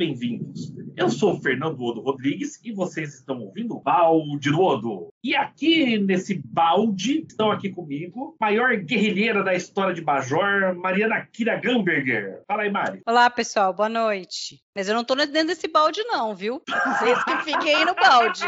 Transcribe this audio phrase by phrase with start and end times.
[0.00, 0.72] Bem-vindos.
[0.96, 5.12] Eu sou o Fernando Odo Rodrigues e vocês estão ouvindo o Balde do Odo.
[5.22, 11.60] E aqui nesse balde estão aqui comigo, maior guerrilheira da história de Bajor, Mariana Kira
[11.60, 12.40] Gamberger.
[12.48, 13.02] Fala aí, Mari.
[13.06, 14.62] Olá, pessoal, boa noite.
[14.74, 16.62] Mas eu não tô dentro desse balde, não, viu?
[16.68, 18.40] Vocês que fiquem aí no balde.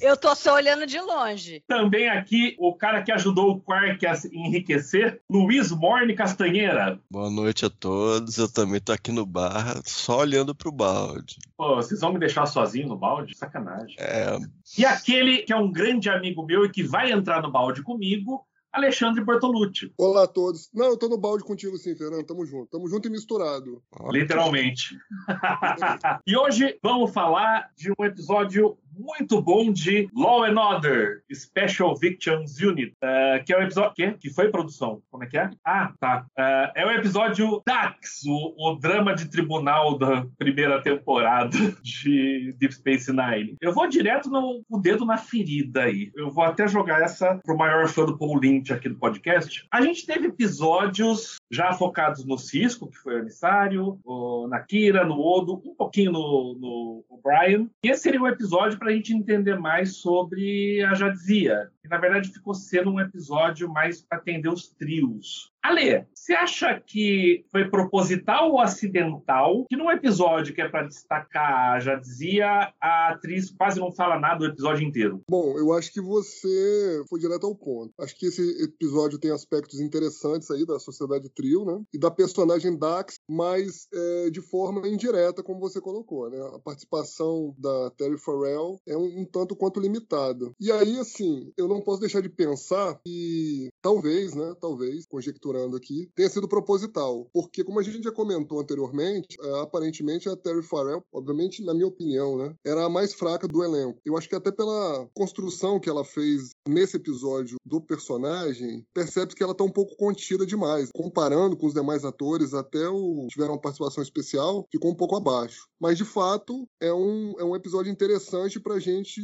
[0.00, 1.62] Eu tô só olhando de longe.
[1.66, 7.00] Também aqui o cara que ajudou o Quark a se enriquecer, Luiz Morne Castanheira.
[7.10, 8.38] Boa noite a todos.
[8.38, 11.36] Eu também tô aqui no bar, só olhando pro balde.
[11.56, 13.36] Pô, vocês vão me deixar sozinho no balde?
[13.36, 13.96] Sacanagem.
[13.98, 14.36] É,
[14.76, 18.44] E aquele que é um grande amigo meu e que vai entrar no balde comigo,
[18.72, 19.92] Alexandre Bortolucci.
[19.96, 20.70] Olá a todos.
[20.74, 22.24] Não, eu tô no balde contigo sim, Fernando.
[22.24, 22.66] Tamo junto.
[22.70, 23.82] Tamo junto e misturado.
[24.10, 24.96] Literalmente.
[26.26, 32.60] e hoje vamos falar de um episódio muito bom de Law and Order Special Victims
[32.60, 35.00] Unit, eh, que é o episódio que, que foi produção.
[35.10, 35.50] Como é que é?
[35.64, 36.26] Ah, tá.
[36.36, 42.74] Eh, é o episódio Dax, o, o drama de tribunal da primeira temporada de Deep
[42.74, 43.56] Space Nine.
[43.60, 46.10] Eu vou direto no o dedo na ferida aí.
[46.16, 49.66] Eu vou até jogar essa pro maior fã do Paul Lynch aqui do podcast.
[49.70, 55.04] A gente teve episódios já focados no Cisco, que foi o emissário, o- na Kira,
[55.04, 57.70] no Odo, um pouquinho no, no O'Brien.
[57.82, 61.70] Esse seria um episódio para a gente entender mais sobre a Jadzia.
[61.80, 65.52] Que na verdade ficou sendo um episódio mais para atender os trios.
[65.68, 71.74] Ale, você acha que foi proposital ou acidental que num episódio que é para destacar
[71.74, 75.22] a Jadzia, a atriz quase não fala nada o episódio inteiro?
[75.28, 77.92] Bom, eu acho que você foi direto ao ponto.
[78.00, 81.82] Acho que esse episódio tem aspectos interessantes aí da sociedade trio, né?
[81.92, 86.38] E da personagem Dax, mas é, de forma indireta, como você colocou, né?
[86.54, 90.50] A participação da Terry Farrell é um, um tanto quanto limitada.
[90.58, 94.54] E aí, assim, eu não posso deixar de pensar que talvez, né?
[94.60, 97.28] Talvez, conjecturando aqui, tenha sido proposital.
[97.32, 101.86] Porque, como a gente já comentou anteriormente, é, aparentemente a Terry Farrell, obviamente, na minha
[101.86, 102.54] opinião, né?
[102.64, 103.98] Era a mais fraca do elenco.
[104.04, 109.42] Eu acho que até pela construção que ela fez nesse episódio do personagem, percebe que
[109.42, 110.90] ela tá um pouco contida demais.
[110.94, 115.66] Comparando com os demais atores, até o tiveram uma participação especial, ficou um pouco abaixo.
[115.80, 119.20] Mas, de fato, é um, é um episódio interessante pra gente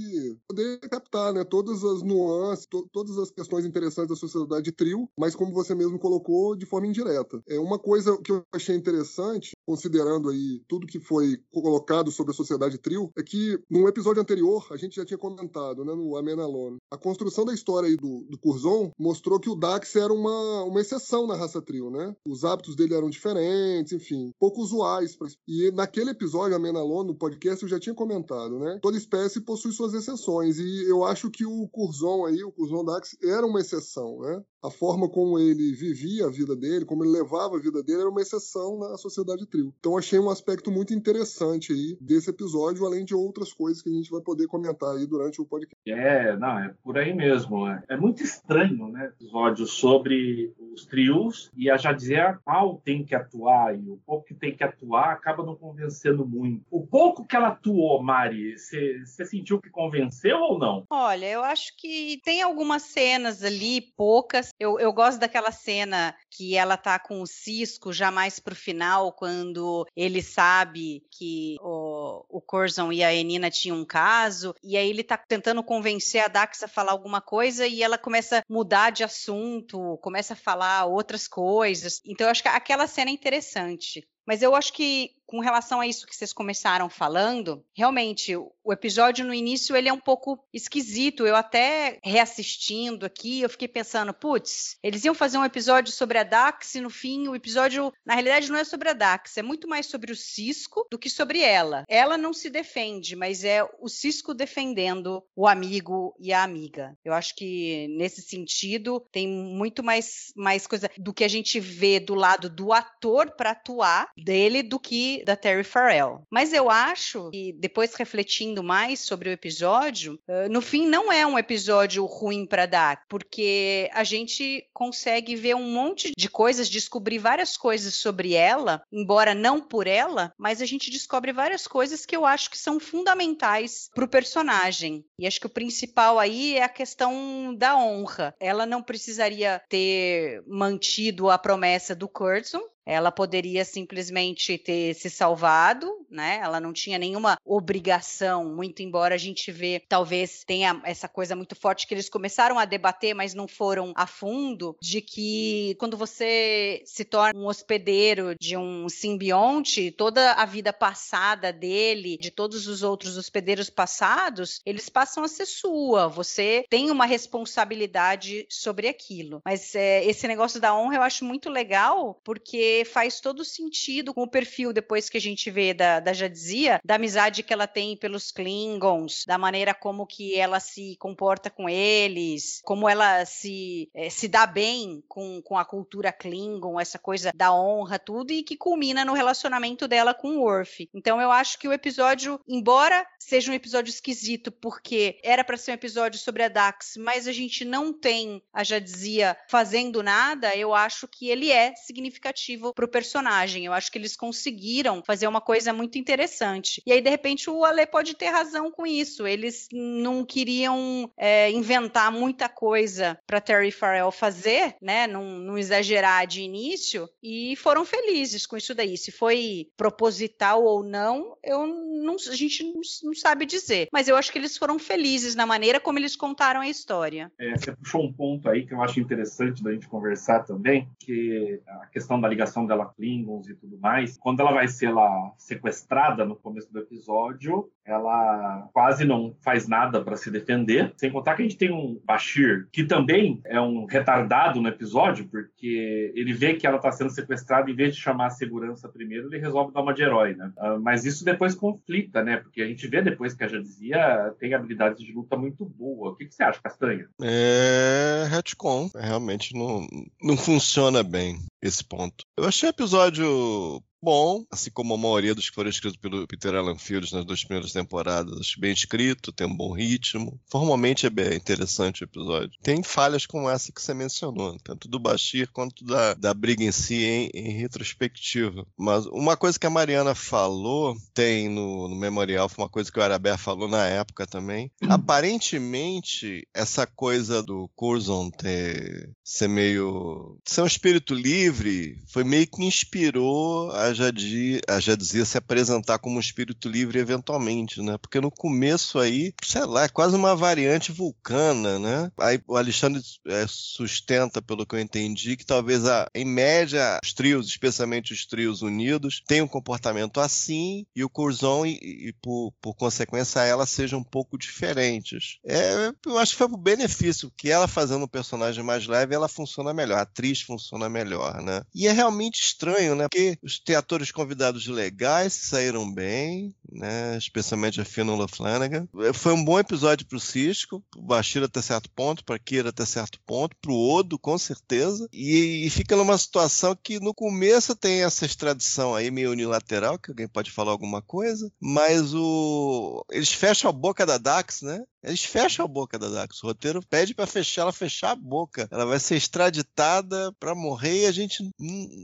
[0.48, 1.44] poder captar, né?
[1.44, 5.98] Todas as nuances, to- todas as questões interessantes da sociedade trio, mas como você mesmo
[5.98, 6.13] colocou,
[6.56, 7.42] de forma indireta.
[7.48, 12.34] É uma coisa que eu achei interessante, considerando aí tudo que foi colocado sobre a
[12.36, 16.76] sociedade trio, é que num episódio anterior, a gente já tinha comentado, né, no Amenalone,
[16.90, 20.80] a construção da história aí do, do Curzon mostrou que o Dax era uma, uma
[20.80, 22.14] exceção na raça trio, né?
[22.26, 25.16] Os hábitos dele eram diferentes, enfim, pouco usuais.
[25.16, 28.78] pra- E naquele episódio, Amenalone, no podcast, eu já tinha comentado, né?
[28.82, 33.16] Toda espécie possui suas exceções, e eu acho que o Curzon aí, o Curzon Dax,
[33.22, 34.42] era uma exceção, né?
[34.64, 38.08] A forma como ele vivia a vida dele, como ele levava a vida dele, era
[38.08, 39.74] uma exceção na sociedade trio.
[39.78, 43.92] Então achei um aspecto muito interessante aí desse episódio, além de outras coisas que a
[43.92, 45.76] gente vai poder comentar aí durante o podcast.
[45.86, 47.68] É, não, é por aí mesmo.
[47.68, 49.12] É, é muito estranho, né?
[49.20, 54.34] Episódio sobre os trios e a Jadzia qual tem que atuar e o pouco que
[54.34, 56.64] tem que atuar acaba não convencendo muito.
[56.70, 60.86] O pouco que ela atuou, Mari, você sentiu que convenceu ou não?
[60.88, 64.53] Olha, eu acho que tem algumas cenas ali, poucas.
[64.58, 69.12] Eu, eu gosto daquela cena que ela tá com o Cisco já mais pro final,
[69.12, 74.88] quando ele sabe que o, o Corzon e a Enina tinham um caso, e aí
[74.88, 78.90] ele tá tentando convencer a Dax a falar alguma coisa e ela começa a mudar
[78.90, 82.00] de assunto, começa a falar outras coisas.
[82.04, 84.06] Então eu acho que aquela cena é interessante.
[84.26, 89.24] Mas eu acho que com relação a isso que vocês começaram falando, realmente o episódio
[89.24, 91.26] no início ele é um pouco esquisito.
[91.26, 96.22] Eu até reassistindo aqui, eu fiquei pensando, putz, eles iam fazer um episódio sobre a
[96.22, 99.68] Dax e no fim o episódio, na realidade, não é sobre a Dax, é muito
[99.68, 101.84] mais sobre o Cisco do que sobre ela.
[101.88, 106.96] Ela não se defende, mas é o Cisco defendendo o amigo e a amiga.
[107.04, 112.00] Eu acho que nesse sentido tem muito mais, mais coisa do que a gente vê
[112.00, 116.22] do lado do ator para atuar dele do que da Terry Farrell.
[116.30, 120.18] Mas eu acho que, depois refletindo mais sobre o episódio,
[120.50, 125.70] no fim não é um episódio ruim para dar, porque a gente consegue ver um
[125.70, 130.90] monte de coisas, descobrir várias coisas sobre ela, embora não por ela, mas a gente
[130.90, 135.04] descobre várias coisas que eu acho que são fundamentais para o personagem.
[135.18, 138.34] E acho que o principal aí é a questão da honra.
[138.40, 146.04] Ela não precisaria ter mantido a promessa do Curzon, ela poderia simplesmente ter se salvado,
[146.10, 146.40] né?
[146.42, 151.56] Ela não tinha nenhuma obrigação, muito embora a gente vê, talvez tenha essa coisa muito
[151.56, 156.82] forte que eles começaram a debater, mas não foram a fundo, de que quando você
[156.84, 162.82] se torna um hospedeiro de um simbionte, toda a vida passada dele, de todos os
[162.82, 166.08] outros hospedeiros passados, eles passam a ser sua.
[166.08, 169.40] Você tem uma responsabilidade sobre aquilo.
[169.44, 174.22] Mas é, esse negócio da honra eu acho muito legal, porque faz todo sentido com
[174.22, 177.94] o perfil depois que a gente vê da, da Jadzia, da amizade que ela tem
[177.96, 184.08] pelos Klingons, da maneira como que ela se comporta com eles, como ela se, é,
[184.08, 188.56] se dá bem com, com a cultura Klingon, essa coisa da honra, tudo, e que
[188.56, 190.88] culmina no relacionamento dela com o Worf.
[190.94, 195.72] Então eu acho que o episódio, embora seja um episódio esquisito, porque era para ser
[195.72, 200.72] um episódio sobre a Dax, mas a gente não tem a Jadzia fazendo nada, eu
[200.72, 203.64] acho que ele é significativo para o personagem.
[203.64, 206.82] Eu acho que eles conseguiram fazer uma coisa muito interessante.
[206.86, 209.26] E aí, de repente, o Ale pode ter razão com isso.
[209.26, 215.06] Eles não queriam é, inventar muita coisa para Terry Farrell fazer, né?
[215.06, 218.96] Não, não, exagerar de início, e foram felizes com isso daí.
[218.96, 223.88] Se foi proposital ou não, eu não, a gente não, não sabe dizer.
[223.92, 227.32] Mas eu acho que eles foram felizes na maneira como eles contaram a história.
[227.38, 231.60] É, você puxou um ponto aí que eu acho interessante da gente conversar também, que
[231.66, 235.32] a questão da ligação relação dela Klingons e tudo mais, quando ela vai ser lá
[235.36, 240.92] sequestrada no começo do episódio, ela quase não faz nada para se defender.
[240.96, 245.26] Sem contar que a gente tem um Bashir, que também é um retardado no episódio,
[245.28, 249.28] porque ele vê que ela está sendo sequestrada, em vez de chamar a segurança primeiro,
[249.28, 250.52] ele resolve dar uma de herói, né?
[250.56, 252.36] Uh, mas isso depois conflita, né?
[252.36, 256.10] Porque a gente vê depois que a Jadzia tem habilidades de luta muito boa.
[256.10, 257.08] O que, que você acha, Castanha?
[257.20, 258.88] É retcon.
[258.94, 259.86] Realmente não,
[260.22, 262.24] não funciona bem esse ponto.
[262.36, 266.54] Eu achei o episódio bom, assim como a maioria dos que foram escritos pelo Peter
[266.54, 268.54] Allen Fields nas duas primeiras temporadas.
[268.58, 270.38] Bem escrito, tem um bom ritmo.
[270.46, 272.58] Formalmente é bem interessante o episódio.
[272.62, 276.70] Tem falhas como essa que você mencionou, tanto do Bashir quanto da, da briga em
[276.70, 278.66] si em, em retrospectiva.
[278.76, 282.98] Mas uma coisa que a Mariana falou, tem no, no memorial, foi uma coisa que
[282.98, 284.70] o Arabé falou na época também.
[284.82, 284.92] Uhum.
[284.92, 290.38] Aparentemente, essa coisa do Curzon ter ser meio.
[290.44, 296.16] ser um espírito livre foi meio que inspirou a Jadzia, a Jadzia se apresentar como
[296.16, 297.96] um espírito livre eventualmente, né?
[297.98, 302.10] Porque no começo aí, sei lá, é quase uma variante vulcana, né?
[302.18, 307.12] Aí o Alexandre é, sustenta, pelo que eu entendi, que talvez a, em média os
[307.12, 312.52] trios, especialmente os trios unidos, tenham um comportamento assim e o Curzon e, e por,
[312.60, 315.38] por consequência ela sejam um pouco diferentes.
[315.44, 319.28] É, eu acho que foi pro benefício que ela fazendo um personagem mais leve, ela
[319.28, 321.62] funciona melhor, a atriz funciona melhor, né?
[321.74, 323.08] E é realmente estranho, né?
[323.08, 327.16] Porque os teatros atores convidados legais saíram bem, né?
[327.16, 328.88] especialmente a Fionnuala Flanagan.
[329.12, 332.84] Foi um bom episódio para o Cisco, o Bashir até certo ponto, para Kira até
[332.84, 335.08] certo ponto, para o Odo, com certeza.
[335.12, 340.10] E, e, fica numa situação que no começo tem essa extradição aí meio unilateral, que
[340.10, 344.82] alguém pode falar alguma coisa, mas o eles fecham a boca da Dax, né?
[345.04, 346.42] Eles fecham a boca da Dax.
[346.42, 348.68] O roteiro pede para fechar ela fechar a boca.
[348.70, 351.50] Ela vai ser extraditada para morrer e a gente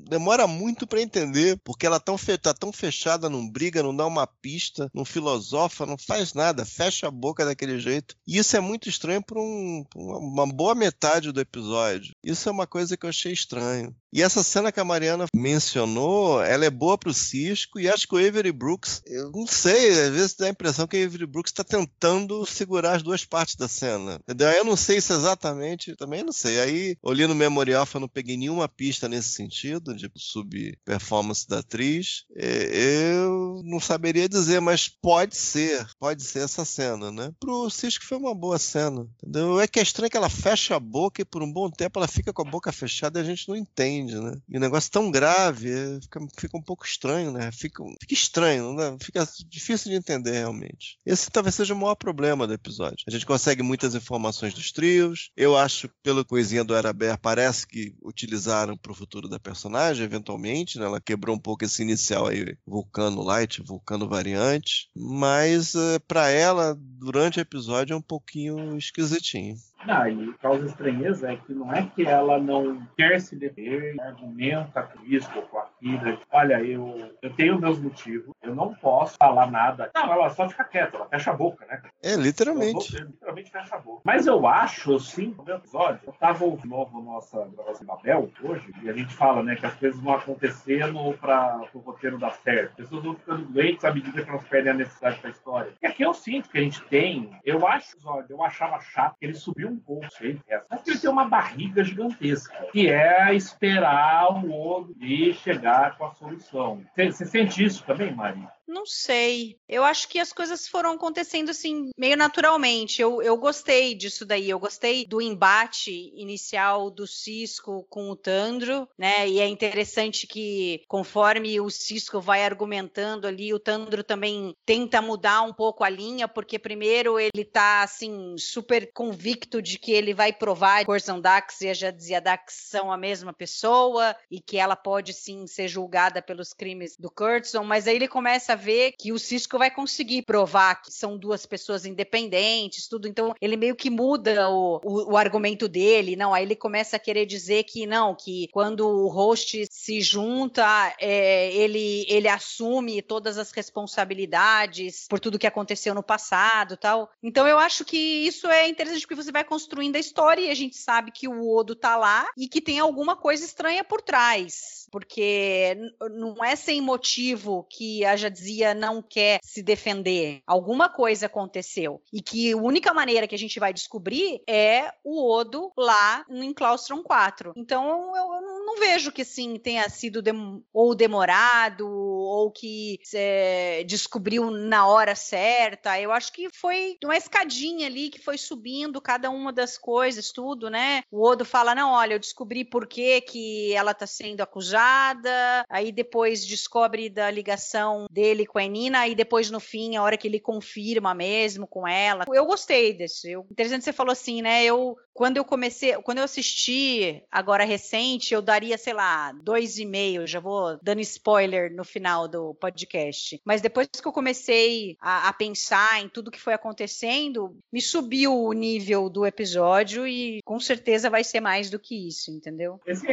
[0.09, 4.27] demora muito para entender, porque ela tão tá tão fechada, não briga, não dá uma
[4.27, 8.15] pista, não filosofa, não faz nada, fecha a boca daquele jeito.
[8.27, 12.15] E isso é muito estranho por, um, uma boa metade do episódio.
[12.23, 13.95] Isso é uma coisa que eu achei estranho.
[14.13, 18.15] E essa cena que a Mariana mencionou, ela é boa pro Cisco e acho que
[18.15, 21.53] o Avery Brooks, eu não sei, às vezes dá a impressão que o Avery Brooks
[21.53, 24.21] está tentando segurar as duas partes da cena.
[24.23, 24.49] Entendeu?
[24.51, 26.61] Eu não sei se exatamente, também não sei.
[26.61, 32.25] Aí, olhando o memorial, eu não peguei nenhuma pista nesse sentido, de sub-performance da atriz.
[32.35, 37.33] Eu não saberia dizer, mas pode ser, pode ser essa cena, né?
[37.41, 39.61] Pro Cisco foi uma boa cena, entendeu?
[39.61, 42.09] É que é estranho que ela fecha a boca e por um bom tempo ela
[42.09, 44.37] fica com a boca fechada e a gente não entende né?
[44.49, 47.51] E o negócio tão grave, é, fica, fica um pouco estranho, né?
[47.53, 48.97] Fica, fica estranho, né?
[49.01, 50.99] fica difícil de entender realmente.
[51.05, 53.05] Esse talvez seja o maior problema do episódio episódio.
[53.07, 55.31] A gente consegue muitas informações dos trios.
[55.37, 60.79] Eu acho, pela coisinha do Araber, parece que utilizaram para o futuro da personagem, eventualmente.
[60.79, 60.87] Né?
[60.87, 64.89] Ela quebrou um pouco esse inicial aí, Vulcano Light, Vulcano Variante.
[64.97, 69.57] Mas eh, para ela, durante o episódio, é um pouquinho esquisitinho.
[69.87, 74.83] Não, e causa estranheza é que não é que ela não quer se defender, argumenta
[74.83, 76.19] com isso ou com aquilo.
[76.31, 79.91] Olha, eu, eu tenho meus motivos, eu não posso falar nada.
[79.95, 81.83] Não, ela só fica quieta, ela fecha a boca, né?
[82.03, 82.93] É, literalmente.
[82.93, 84.03] Vou, literalmente fecha a boca.
[84.05, 88.73] Mas eu acho, sim, no episódio, eu tava ouvindo novo nossa gravação da Bel hoje,
[88.83, 92.71] e a gente fala, né, que as coisas vão acontecendo para o roteiro dar certo.
[92.71, 95.73] As pessoas vão ficando doentes à medida que elas perdem a necessidade da história.
[95.83, 97.97] E aqui eu sinto que a gente tem, eu acho,
[98.29, 102.67] eu achava chato que ele subiu um pouco sei, mas ele tem uma barriga gigantesca,
[102.73, 106.83] que é esperar o outro e chegar com a solução.
[106.95, 108.47] Você, você sente isso também, Mari?
[108.71, 109.59] Não sei.
[109.69, 113.03] Eu acho que as coisas foram acontecendo assim, meio naturalmente.
[113.03, 114.49] Eu, eu gostei disso daí.
[114.49, 119.29] Eu gostei do embate inicial do Cisco com o Tandro, né?
[119.29, 125.43] E é interessante que, conforme o Cisco vai argumentando ali, o Tandro também tenta mudar
[125.43, 130.33] um pouco a linha, porque primeiro ele tá assim, super convicto de que ele vai
[130.33, 134.77] provar que Corzon Dax e a Jadzia Dax são a mesma pessoa e que ela
[134.77, 139.13] pode sim ser julgada pelos crimes do Kurtzon, mas aí ele começa a ver que
[139.13, 143.09] o Cisco vai conseguir provar que são duas pessoas independentes, tudo.
[143.09, 146.15] Então ele meio que muda o, o, o argumento dele.
[146.15, 150.95] Não, aí ele começa a querer dizer que não, que quando o host se junta,
[151.01, 157.11] é, ele, ele assume todas as responsabilidades por tudo que aconteceu no passado tal.
[157.23, 160.55] Então eu acho que isso é interessante porque você vai construindo a história e a
[160.55, 164.87] gente sabe que o Odo tá lá e que tem alguma coisa estranha por trás.
[164.91, 165.77] Porque
[166.11, 168.17] não é sem motivo que a
[168.51, 170.43] Jadzia não quer se defender.
[170.47, 172.03] Alguma coisa aconteceu.
[172.13, 176.53] E que a única maneira que a gente vai descobrir é o Odo lá em
[176.53, 177.53] Claustron 4.
[177.57, 183.85] Então eu, eu não vejo que sim tenha sido dem ou demorado ou que é,
[183.85, 186.01] descobriu na hora certa.
[186.01, 190.69] Eu acho que foi uma escadinha ali que foi subindo cada uma das coisas, tudo,
[190.69, 191.03] né?
[191.11, 195.93] O Odo fala: não, olha, eu descobri por que, que ela tá sendo acusada, aí
[195.93, 200.27] depois descobre da ligação dele com a Nina, e depois no fim, a hora que
[200.27, 202.25] ele confirma mesmo com ela.
[202.33, 203.31] Eu gostei desse.
[203.31, 204.65] Eu, interessante você falou assim, né?
[204.65, 209.85] Eu quando eu comecei, quando eu assisti agora recente, eu daria, sei lá, dois e
[209.85, 210.27] meio.
[210.27, 213.39] Já vou dando spoiler no final do podcast.
[213.45, 218.35] Mas depois que eu comecei a, a pensar em tudo que foi acontecendo, me subiu
[218.35, 222.81] o nível do episódio e com certeza vai ser mais do que isso, entendeu?
[222.87, 223.07] Esse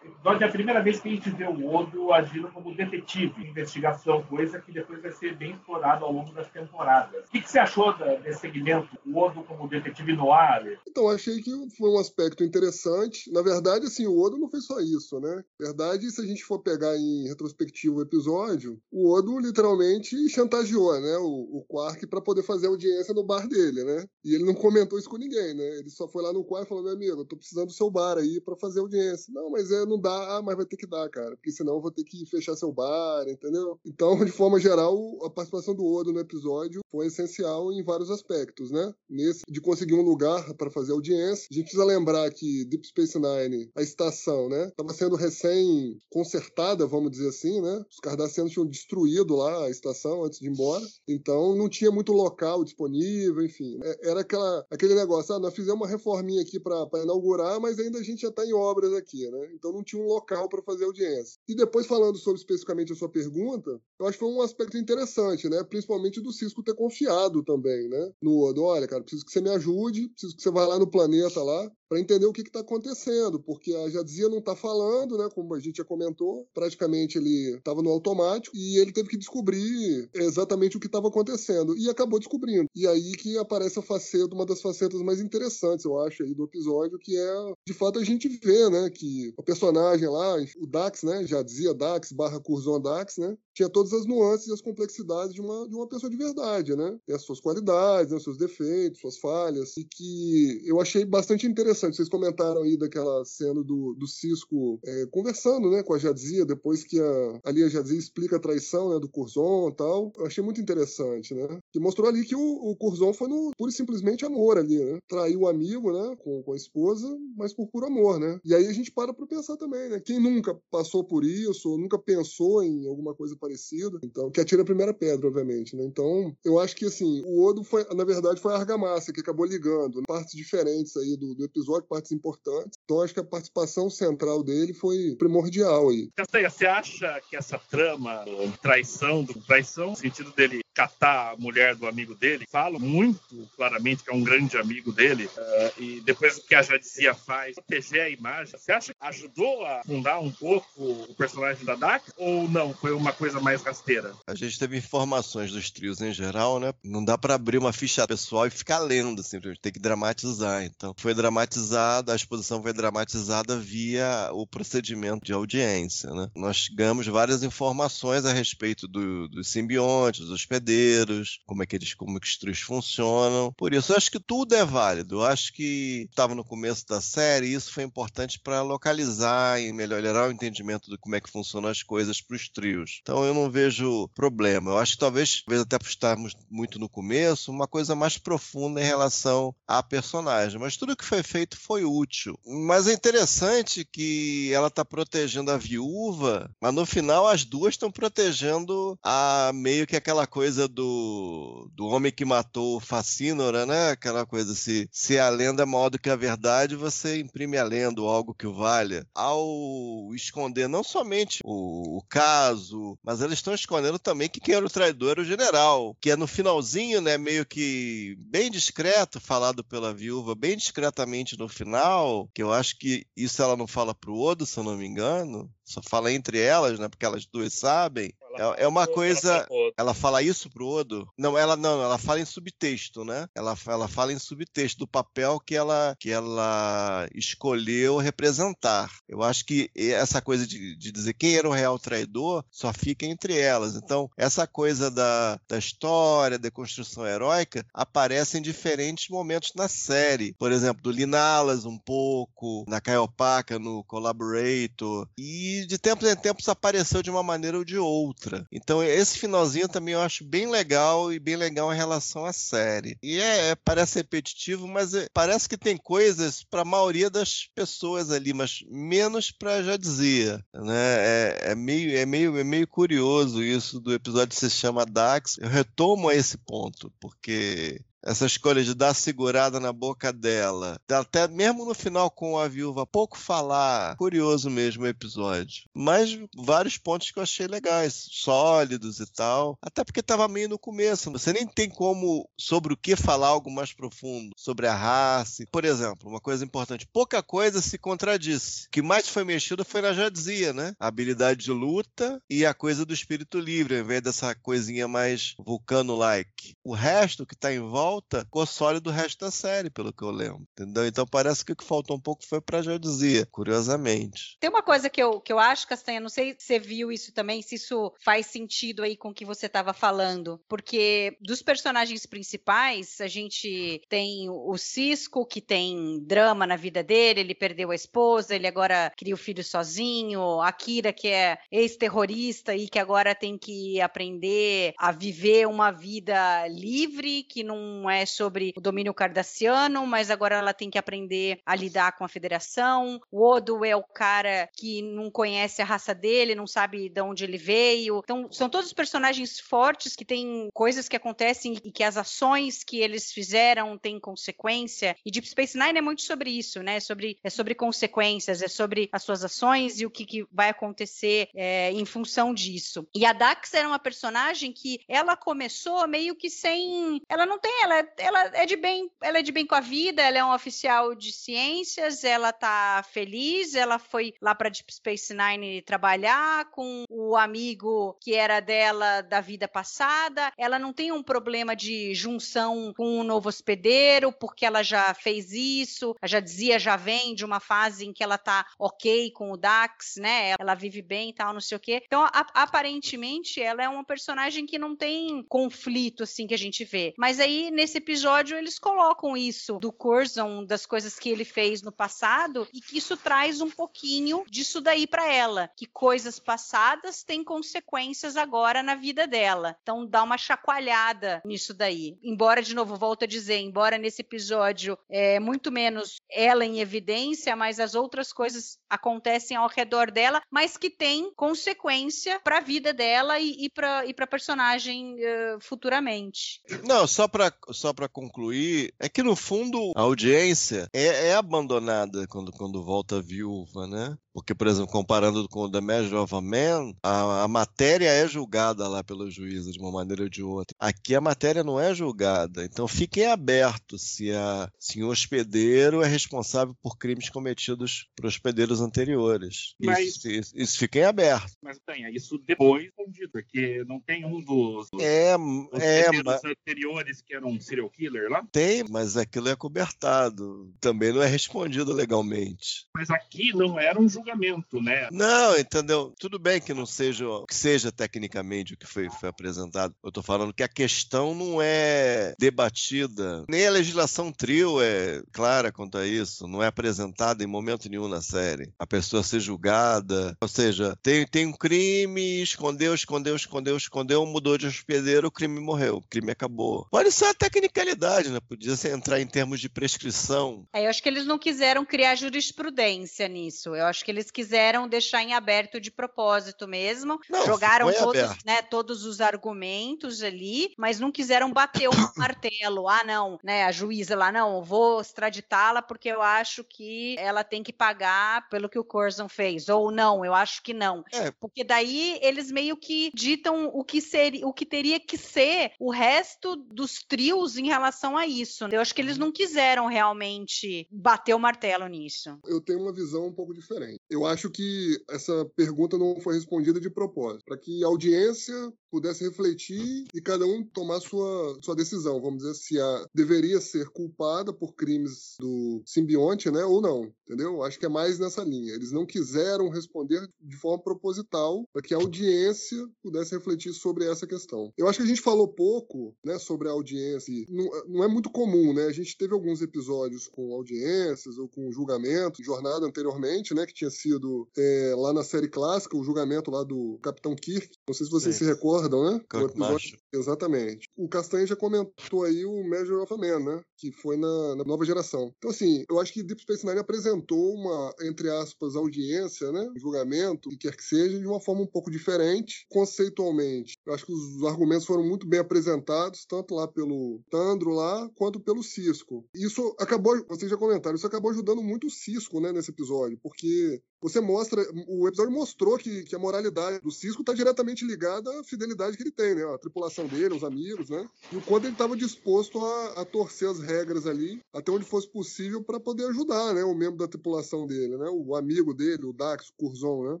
[0.06, 4.22] episódio é a primeira vez que a gente vê o Odo agindo como detetive, investigação,
[4.22, 7.24] coisa que depois vai ser bem explorado ao longo das temporadas.
[7.26, 10.64] O que, que você achou desse segmento, o Odo como detetive no ar?
[10.88, 13.30] Então, achei que foi um aspecto interessante.
[13.32, 15.44] Na verdade, assim, o Odo não fez só isso, né?
[15.60, 21.00] Na verdade, se a gente for pegar em retrospectivo o episódio, o Odo literalmente chantageou,
[21.00, 24.06] né, o, o Quark para poder fazer audiência no bar dele, né?
[24.24, 25.78] E ele não comentou isso com ninguém, né?
[25.78, 27.90] Ele só foi lá no Quark e falou: "Meu amigo, eu tô precisando do seu
[27.90, 29.32] bar aí para fazer audiência".
[29.32, 31.80] Não, mas é, não dá, ah, mas vai ter que dar, cara, porque senão eu
[31.80, 33.78] vou ter que fechar seu bar, entendeu?
[33.84, 38.70] Então, de forma geral, a participação do Odo no episódio foi essencial em vários aspectos,
[38.70, 38.92] né?
[39.08, 43.18] Nesse de conseguir um lugar para fazer audiência, a gente precisa lembrar que Deep Space
[43.18, 47.84] Nine, a estação, né, estava sendo recém consertada, vamos dizer assim, né?
[47.90, 52.12] Os Cardassianos tinham destruído lá a estação antes de ir embora, então não tinha muito
[52.12, 53.78] local disponível, enfim.
[53.82, 57.98] É, era aquela, aquele negócio, ah, nós fizemos uma reforminha aqui para inaugurar, mas ainda
[57.98, 59.50] a gente já está em obras aqui, né?
[59.54, 61.38] Então não tinha um local para fazer audiência.
[61.48, 65.48] E depois falando sobre especificamente a sua pergunta, eu acho que foi um aspecto interessante,
[65.48, 65.62] né?
[65.64, 68.12] Principalmente do Cisco ter confiado também, né?
[68.20, 70.90] No Odo, olha, cara, preciso que você me ajude, preciso que você vá lá no
[70.90, 75.28] planeta lá para entender o que está acontecendo, porque a Jadzia não está falando, né?
[75.32, 80.08] Como a gente já comentou, praticamente ele estava no automático e ele teve que descobrir
[80.14, 82.68] exatamente o que estava acontecendo e acabou descobrindo.
[82.74, 86.44] E aí que aparece a faceta, uma das facetas mais interessantes, eu acho, aí do
[86.44, 88.90] episódio, que é de fato a gente vê, né?
[88.90, 91.26] Que o personagem lá, o Dax, né?
[91.26, 93.36] Jadzia Dax barra Curzon Dax, né?
[93.54, 96.98] Tinha todas as nuances e as complexidades de uma, de uma pessoa de verdade, né?
[97.06, 101.46] Tem as suas qualidades, né, os seus defeitos, suas falhas, e que eu achei bastante
[101.46, 101.96] interessante.
[101.96, 106.84] Vocês comentaram aí daquela cena do, do Cisco é, conversando né, com a Jadzia, depois
[106.84, 110.12] que a, ali a Jadzia explica a traição né, do Curzon e tal.
[110.16, 111.58] Eu achei muito interessante, né?
[111.72, 114.98] Que mostrou ali que o, o Curzon foi no puro e simplesmente amor ali, né?
[115.08, 118.38] Traiu o amigo, né, com, com a esposa, mas por puro amor, né?
[118.44, 120.00] E aí a gente para pra pensar também, né?
[120.04, 123.98] Quem nunca passou por isso, ou nunca pensou em alguma coisa parecida.
[124.02, 125.84] Então, que atira a primeira pedra, obviamente, né?
[125.84, 129.46] Então, eu acho que, assim, o Odo foi, na verdade, foi a argamassa que acabou
[129.46, 132.72] ligando partes diferentes aí do, do episódio, partes importantes.
[132.84, 136.10] Então, acho que a participação central dele foi primordial aí.
[136.18, 138.24] Você acha que essa trama,
[138.62, 144.04] traição, do traição, no sentido dele catar a mulher do amigo dele, fala muito claramente
[144.04, 148.02] que é um grande amigo dele, uh, e depois o que a Jadzia faz, proteger
[148.02, 152.04] a imagem, você acha que ajudou a fundar um pouco o personagem da Dak?
[152.18, 152.74] Ou não?
[152.74, 154.12] Foi uma coisa mais rasteira?
[154.26, 156.74] A gente teve informações dos trios em geral, né?
[156.84, 160.62] Não dá para abrir uma ficha pessoal e ficar lendo, assim, tem que dramatizar.
[160.64, 166.28] Então, foi dramatizada, a exposição foi dramatizada via o procedimento de audiência, né?
[166.34, 171.94] Nós ganhamos várias informações a respeito do, dos simbiontes, dos hospedeiros, como é que eles,
[171.94, 173.52] como que os trios funcionam.
[173.56, 175.16] Por isso, eu acho que tudo é válido.
[175.16, 179.72] Eu acho que estava no começo da série, e isso foi importante para localizar e
[179.72, 182.98] melhorar o entendimento de como é que funcionam as coisas para os trios.
[183.02, 184.72] Então, eu não vejo problema.
[184.72, 188.80] Eu acho que talvez, talvez até por estarmos muito no começo, uma coisa mais profunda
[188.80, 190.58] em relação à personagem.
[190.58, 192.38] Mas tudo que foi feito foi útil.
[192.44, 197.90] Mas é interessante que ela está protegendo a viúva, mas no final as duas estão
[197.90, 203.90] protegendo a meio que aquela coisa do, do homem que matou Facínora, né?
[203.90, 207.64] Aquela coisa, se, se a lenda é maior do que a verdade, você imprime a
[207.64, 209.06] lenda ou algo que o valha.
[209.14, 214.64] Ao esconder não somente o, o caso, mas eles estão escondendo também que quem era
[214.64, 217.18] o traidor era o general, que é no finalzinho, né?
[217.18, 223.06] Meio que bem discreto, falado pela viúva, bem discretamente no final, que eu acho que
[223.16, 226.78] isso ela não fala pro Odo, se eu não me engano, só fala entre elas,
[226.78, 226.88] né?
[226.88, 228.12] Porque elas duas sabem.
[228.38, 229.46] É, é uma coisa.
[229.76, 231.08] Ela fala isso pro Odo?
[231.18, 233.28] Não, ela não, ela fala em subtexto, né?
[233.34, 238.90] Ela, ela fala em subtexto do papel que ela, que ela escolheu representar.
[239.08, 243.04] Eu acho que essa coisa de, de dizer quem era o real traidor só fica
[243.04, 243.74] entre elas.
[243.74, 250.34] Então, essa coisa da, da história, da construção heróica, aparece em diferentes momentos na série.
[250.38, 255.08] Por exemplo, do Linalas um pouco, na Caiopaka, no Collaborator.
[255.18, 258.46] E de tempos em tempos apareceu de uma maneira ou de outra outra.
[258.50, 262.98] Então esse finalzinho também eu acho bem legal e bem legal em relação à série.
[263.02, 267.48] E é, é parece repetitivo, mas é, parece que tem coisas para a maioria das
[267.54, 270.96] pessoas ali, mas menos para já dizia, né?
[270.98, 275.38] É, é, meio é meio é meio curioso isso do episódio que se chama Dax.
[275.38, 281.26] Eu retomo a esse ponto porque essa escolha de dar segurada na boca dela, até
[281.26, 285.64] mesmo no final com a viúva, pouco falar, curioso mesmo o episódio.
[285.74, 290.58] Mas vários pontos que eu achei legais, sólidos e tal, até porque estava meio no
[290.58, 291.10] começo.
[291.10, 295.44] Você nem tem como sobre o que falar algo mais profundo, sobre a raça.
[295.50, 298.66] Por exemplo, uma coisa importante, pouca coisa se contradisse.
[298.66, 300.74] O que mais foi mexido foi na Jadzia, né?
[300.78, 305.34] A habilidade de luta e a coisa do espírito livre, ao invés dessa coisinha mais
[305.38, 306.54] vulcano-like.
[306.62, 310.02] O resto que está em volta volta ficou sólido o resto da série, pelo que
[310.02, 310.46] eu lembro.
[310.52, 310.86] Entendeu?
[310.86, 314.36] Então parece que o que faltou um pouco foi pra Jadzia, curiosamente.
[314.40, 317.12] Tem uma coisa que eu, que eu acho, Castanha, não sei se você viu isso
[317.12, 320.40] também, se isso faz sentido aí com o que você estava falando.
[320.48, 327.20] Porque dos personagens principais, a gente tem o Cisco, que tem drama na vida dele,
[327.20, 332.54] ele perdeu a esposa, ele agora cria o filho sozinho, a Kira, que é ex-terrorista
[332.54, 338.52] e que agora tem que aprender a viver uma vida livre, que não é sobre
[338.56, 343.00] o domínio cardassiano, mas agora ela tem que aprender a lidar com a federação.
[343.10, 347.24] O Odo é o cara que não conhece a raça dele, não sabe de onde
[347.24, 348.00] ele veio.
[348.04, 352.80] Então, são todos personagens fortes que têm coisas que acontecem e que as ações que
[352.80, 354.96] eles fizeram têm consequência.
[355.04, 356.76] E Deep Space Nine é muito sobre isso, né?
[356.76, 360.48] É sobre, é sobre consequências, é sobre as suas ações e o que, que vai
[360.48, 362.86] acontecer é, em função disso.
[362.94, 367.00] E a Dax era uma personagem que ela começou meio que sem.
[367.08, 369.60] Ela não tem, ela ela, ela é de bem, ela é de bem com a
[369.60, 374.72] vida, ela é um oficial de ciências, ela tá feliz, ela foi lá para Deep
[374.72, 380.32] Space Nine trabalhar com o amigo que era dela da vida passada.
[380.38, 385.32] Ela não tem um problema de junção com um novo hospedeiro, porque ela já fez
[385.32, 389.36] isso, já dizia, já vem de uma fase em que ela tá ok com o
[389.36, 390.34] Dax, né?
[390.38, 391.82] Ela vive bem e tal, não sei o quê.
[391.84, 396.64] Então, a, aparentemente, ela é uma personagem que não tem conflito assim que a gente
[396.64, 396.94] vê.
[396.96, 401.72] Mas aí nesse episódio eles colocam isso do Curzon, das coisas que ele fez no
[401.72, 407.24] passado, e que isso traz um pouquinho disso daí para ela, que coisas passadas têm
[407.24, 409.56] consequências agora na vida dela.
[409.62, 411.98] Então dá uma chacoalhada nisso daí.
[412.02, 417.34] Embora, de novo, volto a dizer, embora nesse episódio é muito menos ela em evidência,
[417.34, 422.72] mas as outras coisas acontecem ao redor dela, mas que tem consequência para a vida
[422.72, 426.42] dela e, e para a personagem uh, futuramente.
[426.64, 432.32] Não, só para só concluir, é que no fundo a audiência é, é abandonada quando,
[432.32, 433.96] quando volta viúva, né?
[434.16, 438.66] Porque, por exemplo, comparando com The Measure of a Man, a, a, matéria é julgada
[438.66, 440.56] lá pelo juízo de uma maneira ou de outra.
[440.58, 442.42] Aqui a matéria não é julgada.
[442.42, 448.62] Então fiquem abertos se, a, se o hospedeiro é responsável por crimes cometidos por hospedeiros
[448.62, 449.54] anteriores.
[449.60, 451.36] Mas, isso, isso, isso fiquem abertos.
[451.42, 456.24] Mas tem, isso depois escondido, porque não tem um dos, dos é, é, mas...
[456.24, 458.26] anteriores que era um serial killer lá?
[458.32, 460.50] Tem, mas aquilo é cobertado.
[460.58, 462.66] Também não é respondido legalmente.
[462.74, 464.88] Mas aqui não era um julgamento julgamento, né?
[464.92, 465.92] Não, entendeu?
[465.98, 469.74] Tudo bem que não seja que seja tecnicamente o que foi, foi apresentado.
[469.82, 475.50] Eu estou falando que a questão não é debatida, nem a legislação trio é clara
[475.50, 478.52] quanto a isso, não é apresentada em momento nenhum na série.
[478.58, 484.38] A pessoa ser julgada, ou seja, tem, tem um crime, escondeu, escondeu, escondeu, escondeu, mudou
[484.38, 486.66] de hospedeiro, o crime morreu, o crime acabou.
[486.70, 488.18] Pode ser a tecnicalidade, né?
[488.20, 490.46] Podia entrar em termos de prescrição.
[490.52, 493.54] É, eu acho que eles não quiseram criar jurisprudência nisso.
[493.54, 497.00] Eu acho que eles quiseram deixar em aberto de propósito mesmo.
[497.08, 502.68] Não, Jogaram todos, né, todos os argumentos ali, mas não quiseram bater o martelo.
[502.68, 503.44] Ah, não, né?
[503.44, 508.48] A juíza lá, não, vou extraditá-la porque eu acho que ela tem que pagar pelo
[508.48, 509.48] que o Curzon fez.
[509.48, 510.84] Ou não, eu acho que não.
[510.92, 511.10] É.
[511.12, 515.70] Porque daí eles meio que ditam o que seria, o que teria que ser o
[515.70, 518.44] resto dos trios em relação a isso.
[518.46, 522.18] Eu acho que eles não quiseram realmente bater o martelo nisso.
[522.24, 523.80] Eu tenho uma visão um pouco diferente.
[523.88, 528.34] Eu acho que essa pergunta não foi respondida de propósito, para que a audiência
[528.70, 533.68] pudesse refletir e cada um tomar sua, sua decisão, vamos dizer, se a deveria ser
[533.68, 537.42] culpada por crimes do simbionte, né, ou não, entendeu?
[537.42, 538.54] Acho que é mais nessa linha.
[538.54, 544.06] Eles não quiseram responder de forma proposital para que a audiência pudesse refletir sobre essa
[544.06, 544.52] questão.
[544.56, 547.12] Eu acho que a gente falou pouco, né, sobre a audiência.
[547.28, 548.66] Não, não é muito comum, né?
[548.66, 553.70] A gente teve alguns episódios com audiências ou com julgamento, jornada anteriormente, né, que tinha
[553.70, 557.50] sido é, lá na série clássica, o julgamento lá do Capitão Kirk.
[557.66, 558.24] Não sei se vocês Sim.
[558.24, 559.00] se recordam, né?
[559.14, 559.78] O episódio...
[559.92, 560.68] Exatamente.
[560.76, 563.40] O Castanha já comentou aí o Measure of a Man, né?
[563.56, 565.12] Que foi na, na, nova geração.
[565.16, 569.48] Então, assim, eu acho que Deep Space Nine apresentou uma, entre aspas, audiência, né?
[569.56, 573.56] Julgamento, e quer que seja, de uma forma um pouco diferente, conceitualmente.
[573.66, 578.20] Eu acho que os argumentos foram muito bem apresentados, tanto lá pelo Tandro lá, quanto
[578.20, 579.04] pelo Cisco.
[579.14, 583.62] Isso acabou, vocês já comentaram, isso acabou ajudando muito o Cisco, né, nesse episódio, porque
[583.88, 588.24] você mostra, o episódio mostrou que, que a moralidade do Cisco está diretamente ligada à
[588.24, 589.22] fidelidade que ele tem, né?
[589.32, 590.88] A tripulação dele, os amigos, né?
[591.12, 594.90] E o quanto ele estava disposto a, a, torcer as regras ali, até onde fosse
[594.90, 596.42] possível, para poder ajudar, né?
[596.42, 597.88] O membro da tripulação dele, né?
[597.88, 600.00] O amigo dele, o Dax, o Curzon, né?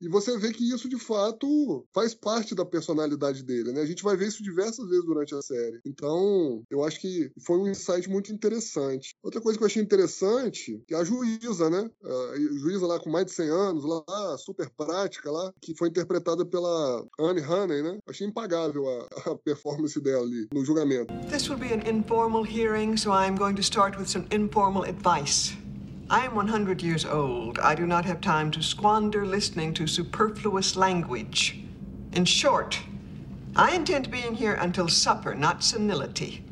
[0.00, 3.82] E você vê que isso, de fato, faz parte da personalidade dele, né?
[3.82, 5.80] A gente vai ver isso diversas vezes durante a série.
[5.84, 9.14] Então, eu acho que foi um insight muito interessante.
[9.22, 11.90] Outra coisa que eu achei interessante, é a juíza, né?
[12.02, 16.44] A juíza lá com mais de 100 anos, lá, super prática lá, que foi interpretada
[16.44, 17.98] pela Anne Haney, né?
[18.08, 21.12] Achei impagável a, a performance dela ali no julgamento.
[21.28, 25.56] This will be an informal hearing, so I'm going to start with some informal advice.
[26.10, 27.58] I am 100 years old.
[27.58, 31.60] I do not have time to squander listening to superfluous language.
[32.12, 32.80] In short,
[33.54, 36.47] I intend being here until supper, not senility.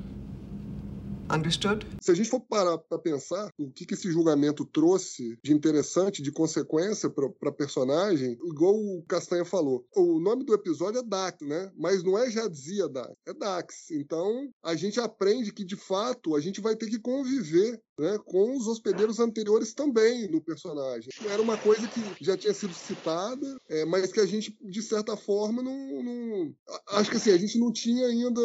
[1.32, 1.86] Understood?
[2.00, 6.22] Se a gente for parar para pensar o que, que esse julgamento trouxe de interessante,
[6.22, 11.72] de consequência para personagem, igual o Castanha falou, o nome do episódio é Dax, né?
[11.76, 13.90] Mas não é Jadzia Dax, é Dax.
[13.90, 18.56] Então a gente aprende que de fato a gente vai ter que conviver né, com
[18.56, 21.10] os hospedeiros anteriores também no personagem.
[21.26, 25.16] Era uma coisa que já tinha sido citada, é, mas que a gente, de certa
[25.16, 26.02] forma, não.
[26.02, 26.54] não...
[26.88, 28.40] Acho que assim, a gente não tinha ainda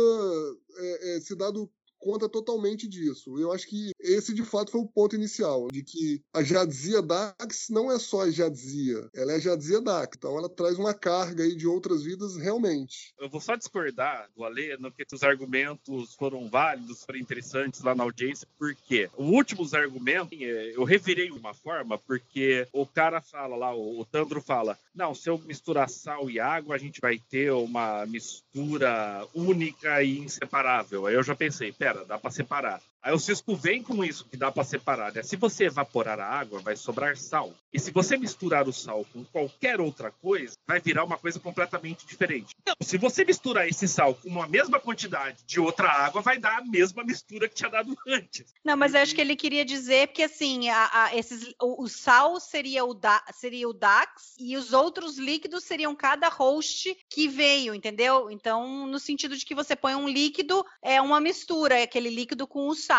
[0.78, 1.70] é, é, se dado
[2.02, 3.40] conta totalmente disso.
[3.40, 7.68] Eu acho que esse de fato foi o ponto inicial, de que a Jadzia Dax
[7.70, 11.44] não é só a Jadzia, ela é a Jadzia Dax, então ela traz uma carga
[11.44, 13.14] aí de outras vidas realmente.
[13.20, 17.96] Eu vou só discordar do Alê, no que os argumentos foram válidos, foram interessantes lá
[17.96, 23.22] na audiência, porque o últimos argumentos é, eu revirei de uma forma, porque o cara
[23.22, 27.18] fala lá, o Tandro fala, não, se eu misturar sal e água, a gente vai
[27.18, 31.06] ter uma mistura única e inseparável.
[31.06, 32.82] Aí eu já pensei, pera, dá para separar.
[33.04, 35.24] Aí o Cisco vem com isso que dá para separar, né?
[35.24, 37.52] Se você evaporar a água, vai sobrar sal.
[37.74, 42.06] E se você misturar o sal com qualquer outra coisa, vai virar uma coisa completamente
[42.06, 42.54] diferente.
[42.62, 46.60] Então, se você misturar esse sal com a mesma quantidade de outra água, vai dar
[46.60, 48.54] a mesma mistura que tinha dado antes.
[48.64, 51.88] Não, mas eu acho que ele queria dizer que assim, a, a, esses, o, o,
[51.88, 57.28] sal seria o, da, seria o DAX e os outros líquidos seriam cada host que
[57.28, 58.30] veio, entendeu?
[58.30, 62.46] Então, no sentido de que você põe um líquido, é uma mistura, é aquele líquido
[62.46, 62.91] com o sal.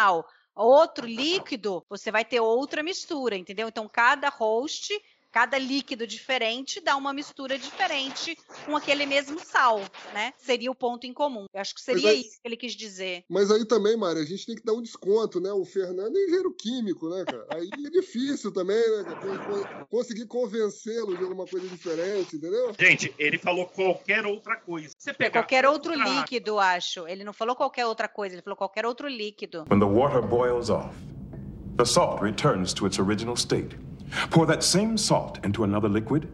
[0.55, 3.68] Outro líquido, você vai ter outra mistura, entendeu?
[3.68, 4.92] Então, cada host
[5.32, 9.80] cada líquido diferente dá uma mistura diferente com aquele mesmo sal,
[10.12, 10.34] né?
[10.36, 11.46] Seria o ponto em comum.
[11.52, 13.24] Eu acho que seria aí, isso que ele quis dizer.
[13.28, 15.50] Mas aí também, Mário, a gente tem que dar um desconto, né?
[15.50, 17.46] O Fernando é engenheiro químico, né, cara?
[17.50, 19.04] Aí é difícil também, né?
[19.88, 22.74] Conseguir convencê-lo de alguma coisa diferente, entendeu?
[22.78, 24.94] Gente, ele falou qualquer outra coisa.
[24.98, 26.08] Você pegar qualquer outro outra...
[26.08, 27.08] líquido, acho.
[27.08, 29.64] Ele não falou qualquer outra coisa, ele falou qualquer outro líquido.
[29.70, 30.94] When the water boils off,
[31.78, 33.76] the salt returns to its original state.
[34.31, 36.29] Pour that same salt into another liquid,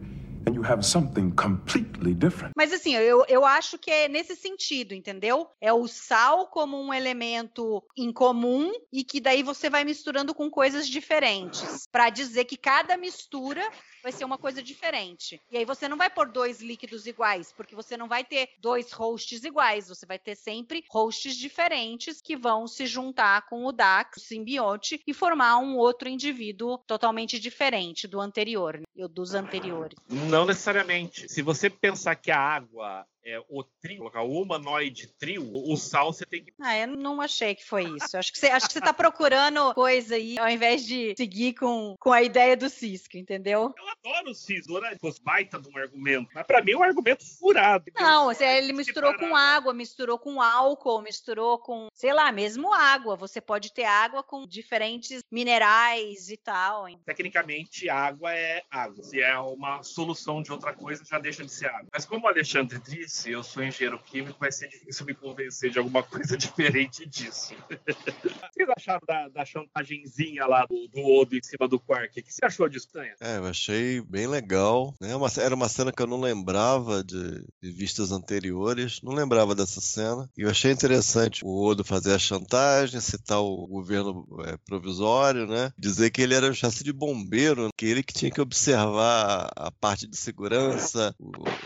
[0.45, 2.53] and you have something completely different.
[2.55, 5.47] Mas assim, eu, eu acho que é nesse sentido, entendeu?
[5.61, 10.87] É o sal como um elemento incomum e que daí você vai misturando com coisas
[10.87, 13.61] diferentes, para dizer que cada mistura
[14.01, 15.41] vai ser uma coisa diferente.
[15.51, 18.91] E aí você não vai pôr dois líquidos iguais, porque você não vai ter dois
[18.91, 24.17] hosts iguais, você vai ter sempre hosts diferentes que vão se juntar com o DAX,
[24.17, 29.07] o simbionte, e formar um outro indivíduo totalmente diferente do anterior, né?
[29.07, 29.97] dos anteriores.
[30.07, 31.27] Não necessariamente.
[31.29, 36.13] Se você pensar que a água é, o trio, colocar o humanoide trio, o sal
[36.13, 36.53] você tem que.
[36.61, 38.17] Ah, eu não achei que foi isso.
[38.17, 41.95] Acho que você, acho que você tá procurando coisa aí, ao invés de seguir com,
[41.99, 43.73] com a ideia do Cisco, entendeu?
[43.77, 44.95] Eu adoro o Cisco, né?
[44.99, 46.29] Fosse baita de um argumento.
[46.33, 47.85] Mas pra mim é um argumento furado.
[47.95, 53.15] Não, você, ele misturou com água, misturou com álcool, misturou com, sei lá, mesmo água.
[53.15, 56.87] Você pode ter água com diferentes minerais e tal.
[56.87, 56.99] Hein?
[57.05, 59.03] Tecnicamente, água é água.
[59.03, 61.89] Se é uma solução de outra coisa, já deixa de ser água.
[61.93, 65.71] Mas como o Alexandre disse, disse, eu sou engenheiro químico, vai ser difícil me convencer
[65.71, 67.55] de alguma coisa diferente disso.
[67.69, 72.19] o que vocês acharam da, da chantagemzinha lá do, do Odo em cima do Quark?
[72.19, 73.15] O que você achou disso, Tanha?
[73.19, 74.93] É, eu achei bem legal.
[75.01, 75.15] Né?
[75.15, 79.81] Uma, era uma cena que eu não lembrava de, de, vistas anteriores, não lembrava dessa
[79.81, 80.29] cena.
[80.37, 85.73] E eu achei interessante o Odo fazer a chantagem, citar o governo é, provisório, né?
[85.77, 89.71] Dizer que ele era um chassi de bombeiro, que ele que tinha que observar a
[89.71, 91.15] parte de segurança,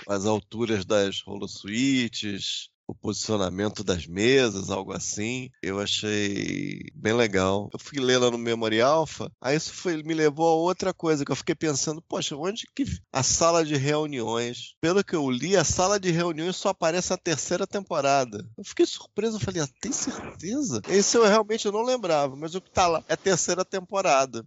[0.08, 5.49] as alturas das holosuítes, o posicionamento das mesas, algo assim.
[5.62, 7.69] Eu achei bem legal.
[7.73, 11.25] Eu fui ler lá no Memory Alpha, aí isso foi, me levou a outra coisa
[11.25, 14.75] que eu fiquei pensando, poxa, onde que a sala de reuniões?
[14.79, 18.45] Pelo que eu li, a sala de reuniões só aparece na terceira temporada.
[18.58, 20.82] Eu fiquei surpreso, eu falei, ah, tem certeza?
[20.88, 24.45] Esse eu realmente não lembrava, mas o que tá lá é a terceira temporada.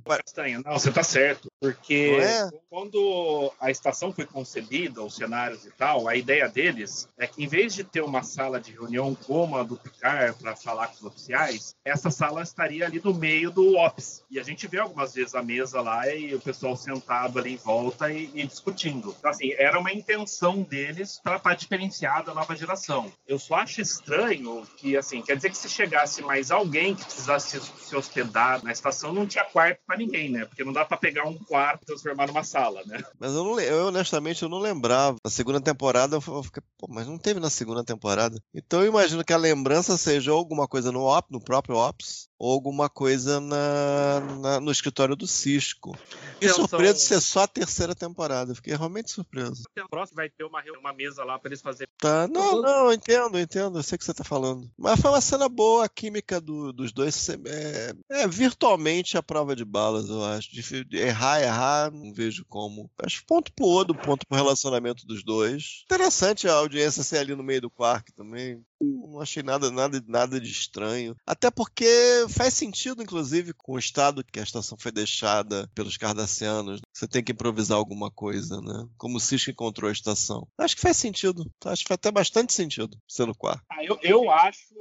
[0.65, 2.49] Não, você tá certo, porque é?
[2.71, 7.49] quando a estação foi concebida, os cenários e tal, a ideia deles é que em
[7.49, 11.05] vez de ter uma sala de reunião como a do Picard para falar com os
[11.05, 14.23] oficiais, essa sala estaria ali no meio do Ops.
[14.31, 17.57] E a gente vê algumas vezes a mesa lá e o pessoal sentado ali em
[17.57, 19.17] volta e, e discutindo.
[19.19, 23.11] Então, assim, era uma intenção deles para diferenciar da nova geração.
[23.27, 27.59] Eu só acho estranho que, assim, quer dizer que se chegasse mais alguém que precisasse
[27.59, 30.45] se, hospedar na estação, não tinha quarto para ninguém, né?
[30.45, 33.03] Porque não dá para pegar um quarto e transformar numa sala, né?
[33.19, 35.17] Mas eu, não, eu honestamente eu não lembrava.
[35.25, 38.43] Na segunda temporada eu fiquei, pô, mas não teve na segunda temporada temporada.
[38.55, 42.53] Então eu imagino que a lembrança seja alguma coisa no Ops, no próprio Ops, ou
[42.53, 45.97] alguma coisa na, na, no escritório do Cisco.
[46.41, 47.09] E surpreso são...
[47.09, 48.55] ser só a terceira temporada.
[48.55, 49.65] Fiquei realmente surpreso.
[49.91, 51.89] Próximo vai ter uma, uma mesa lá para eles fazerem.
[51.99, 53.79] Tá, não, não, entendo, entendo.
[53.79, 54.71] Eu sei o que você tá falando.
[54.77, 59.57] Mas foi uma cena boa, a química do, dos dois é, é, virtualmente a prova
[59.57, 60.51] de balas, eu acho.
[60.51, 62.91] De, de errar, errar, não vejo como.
[62.99, 65.83] Acho ponto pro outro, ponto pro relacionamento dos dois.
[65.85, 68.63] Interessante a audiência ser ali no meio do quark também.
[68.81, 71.17] Não achei nada, nada, nada de estranho.
[71.27, 76.81] Até porque faz sentido, inclusive, com o estado que a estação foi deixada pelos cardassianos.
[76.93, 78.89] Você tem que improvisar alguma coisa, né?
[78.97, 80.47] Como o Cisco encontrou a estação.
[80.59, 81.51] Acho que faz sentido.
[81.65, 83.63] Acho que faz até bastante sentido sendo quarto.
[83.71, 84.75] Ah, eu, eu acho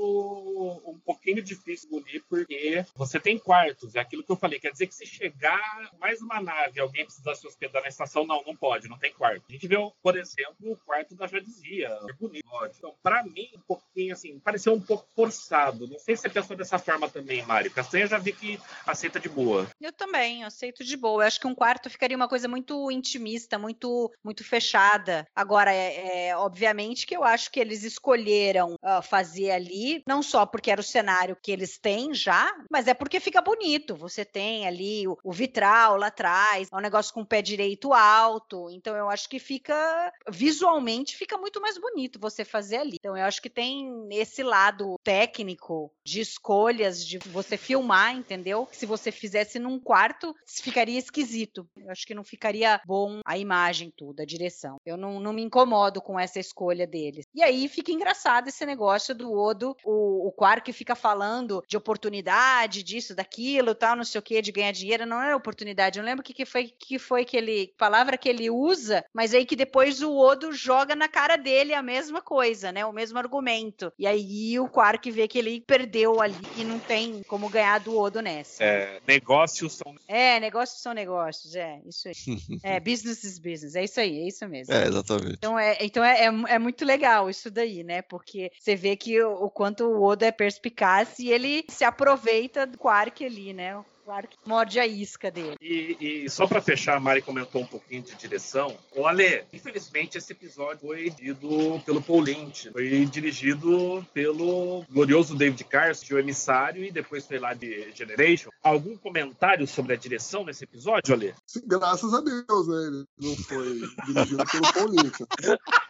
[0.86, 3.96] um pouquinho difícil engolir, porque você tem quartos.
[3.96, 4.60] É aquilo que eu falei.
[4.60, 8.44] Quer dizer que se chegar mais uma nave alguém precisar se hospedar na estação, não,
[8.44, 9.44] não pode, não tem quarto.
[9.50, 11.90] A gente vê, por exemplo, o quarto da Jadizia.
[12.10, 12.46] É bonito.
[12.78, 15.88] Então, pra mim, um pouquinho assim, pareceu um pouco forçado.
[15.88, 17.72] Não sei se você pensou dessa forma também Mário.
[17.72, 19.68] Castanha já vi que aceita de boa.
[19.82, 21.24] Eu também, aceito de boa.
[21.24, 25.28] Eu acho que um quarto ficaria uma coisa muito intimista, muito muito fechada.
[25.36, 30.46] Agora, é, é obviamente que eu acho que eles escolheram uh, fazer ali, não só
[30.46, 33.96] porque era o cenário que eles têm já, mas é porque fica bonito.
[33.96, 37.94] Você tem ali o, o vitral lá atrás, é um negócio com o pé direito
[37.94, 38.70] alto.
[38.72, 42.98] Então, eu acho que fica visualmente fica muito mais bonito você fazer ali.
[43.00, 48.68] Então, eu acho que tem esse lado técnico de escolhas, de você filmar, entendeu?
[48.72, 51.68] Se você fizesse num quarto, ficaria esquisito.
[51.78, 54.78] Eu acho que não ficaria bom a imagem toda, a direção.
[54.86, 57.26] Eu não, não me incomodo com essa escolha deles.
[57.34, 62.84] E aí fica engraçado esse negócio do Odo, o, o Quark fica falando de oportunidade,
[62.84, 65.06] disso, daquilo, tal, não sei o que, de ganhar dinheiro.
[65.06, 66.00] Não é oportunidade.
[66.00, 67.74] Eu não lembro o que, que foi que foi que ele.
[67.78, 71.82] palavra que ele usa, mas aí que depois o Odo joga na cara dele a
[71.82, 72.86] mesma coisa, né?
[72.86, 73.92] O mesmo argumento.
[73.98, 77.98] E aí o Quark vê que ele perdeu ali e não tem como ganhar do
[77.98, 78.64] Odo nessa.
[78.64, 79.96] É, negócios são.
[80.08, 82.16] É, negócios são negócios, é, isso aí.
[82.64, 84.74] é, business is business, é isso aí, é isso mesmo.
[84.74, 85.34] É, exatamente.
[85.34, 88.02] Então, é, então é, é, é muito legal isso daí, né?
[88.02, 92.66] Porque você vê que o, o quanto o Odo é perspicaz e ele se aproveita
[92.68, 93.84] do Quark ali, né?
[94.06, 95.56] Claro que morde a isca dele.
[95.60, 98.78] E, e só para fechar, a Mari comentou um pouquinho de direção.
[98.96, 102.70] O Ale, infelizmente esse episódio foi dirigido pelo Paul Lynch.
[102.72, 108.52] Foi dirigido pelo glorioso David Carson, o emissário, e depois foi lá de Generation.
[108.62, 111.34] Algum comentário sobre a direção nesse episódio, Ale?
[111.66, 112.88] Graças a Deus, né?
[112.88, 115.26] Ele não foi dirigido pelo Paul Lynch.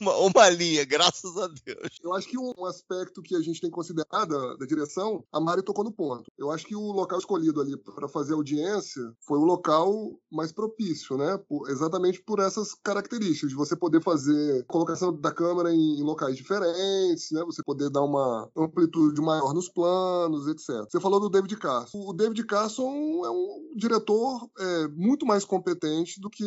[0.00, 1.98] uma, uma linha, graças a Deus.
[2.02, 5.40] Eu acho que um aspecto que a gente tem que considerar da, da direção, a
[5.40, 6.30] Mari tocou no ponto.
[6.38, 11.16] Eu acho que o local escolhido ali para fazer audiência foi o local mais propício,
[11.16, 11.38] né?
[11.48, 16.36] Por, exatamente por essas características, de você poder fazer colocação da câmera em, em, locais
[16.36, 17.42] diferentes, né?
[17.44, 20.84] Você poder dar uma amplitude maior nos planos, etc.
[20.88, 21.98] Você falou do David Carson.
[21.98, 26.44] O David Carson é um diretor é, muito mais competente do que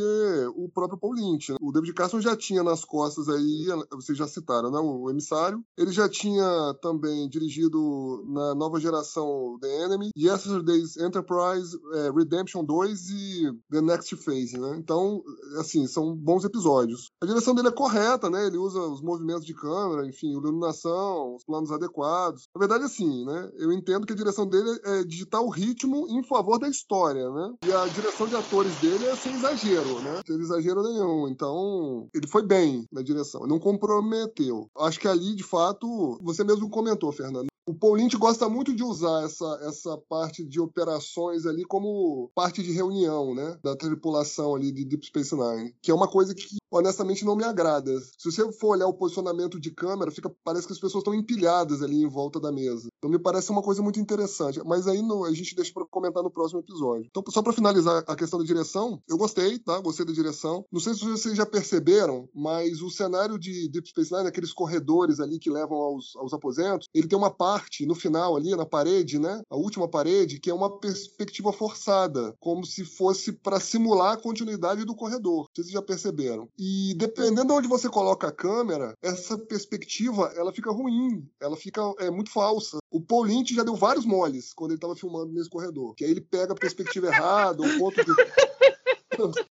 [0.55, 1.51] o próprio Paul Lynch.
[1.51, 1.57] Né?
[1.61, 2.98] O David Carson já tinha nas costas
[3.29, 4.79] aí, vocês já citaram, né?
[4.79, 5.63] O emissário.
[5.77, 13.09] Ele já tinha também dirigido na nova geração The Enemy, Yesterday's Enterprise, é, Redemption 2
[13.09, 14.75] e The Next Phase, né?
[14.77, 15.21] Então,
[15.59, 17.11] assim, são bons episódios.
[17.21, 18.45] A direção dele é correta, né?
[18.47, 22.47] Ele usa os movimentos de câmera, enfim, iluminação, os planos adequados.
[22.55, 23.49] Na verdade, assim, né?
[23.57, 27.53] Eu entendo que a direção dele é digitar o ritmo em favor da história, né?
[27.65, 30.21] E a direção de atores dele é sem exagero, né?
[30.25, 31.27] Sem exagero nenhum.
[31.27, 34.69] Então, ele foi bem na direção, não comprometeu.
[34.77, 39.25] Acho que ali, de fato, você mesmo comentou, Fernando, o Paulinte gosta muito de usar
[39.25, 43.59] essa, essa parte de operações ali como parte de reunião, né?
[43.63, 45.75] Da tripulação ali de Deep Space Nine.
[45.79, 47.91] Que é uma coisa que, honestamente, não me agrada.
[48.17, 51.83] Se você for olhar o posicionamento de câmera, fica, parece que as pessoas estão empilhadas
[51.83, 52.87] ali em volta da mesa.
[52.97, 54.59] Então me parece uma coisa muito interessante.
[54.65, 57.07] Mas aí no, a gente deixa para comentar no próximo episódio.
[57.09, 59.79] Então, só para finalizar a questão da direção, eu gostei, tá?
[59.79, 60.65] Gostei da direção.
[60.71, 65.19] Não sei se vocês já perceberam, mas o cenário de Deep Space Nine, aqueles corredores
[65.19, 69.19] ali que levam aos, aos aposentos, ele tem uma parte no final ali na parede,
[69.19, 69.41] né?
[69.49, 74.85] A última parede, que é uma perspectiva forçada, como se fosse para simular a continuidade
[74.85, 75.47] do corredor.
[75.53, 76.47] Vocês já perceberam.
[76.57, 81.81] E dependendo de onde você coloca a câmera, essa perspectiva ela fica ruim, ela fica
[81.99, 82.77] é muito falsa.
[82.91, 86.11] O Paul Lynch já deu vários moles quando ele estava filmando nesse corredor, que aí
[86.11, 88.11] ele pega a perspectiva errada, o ponto de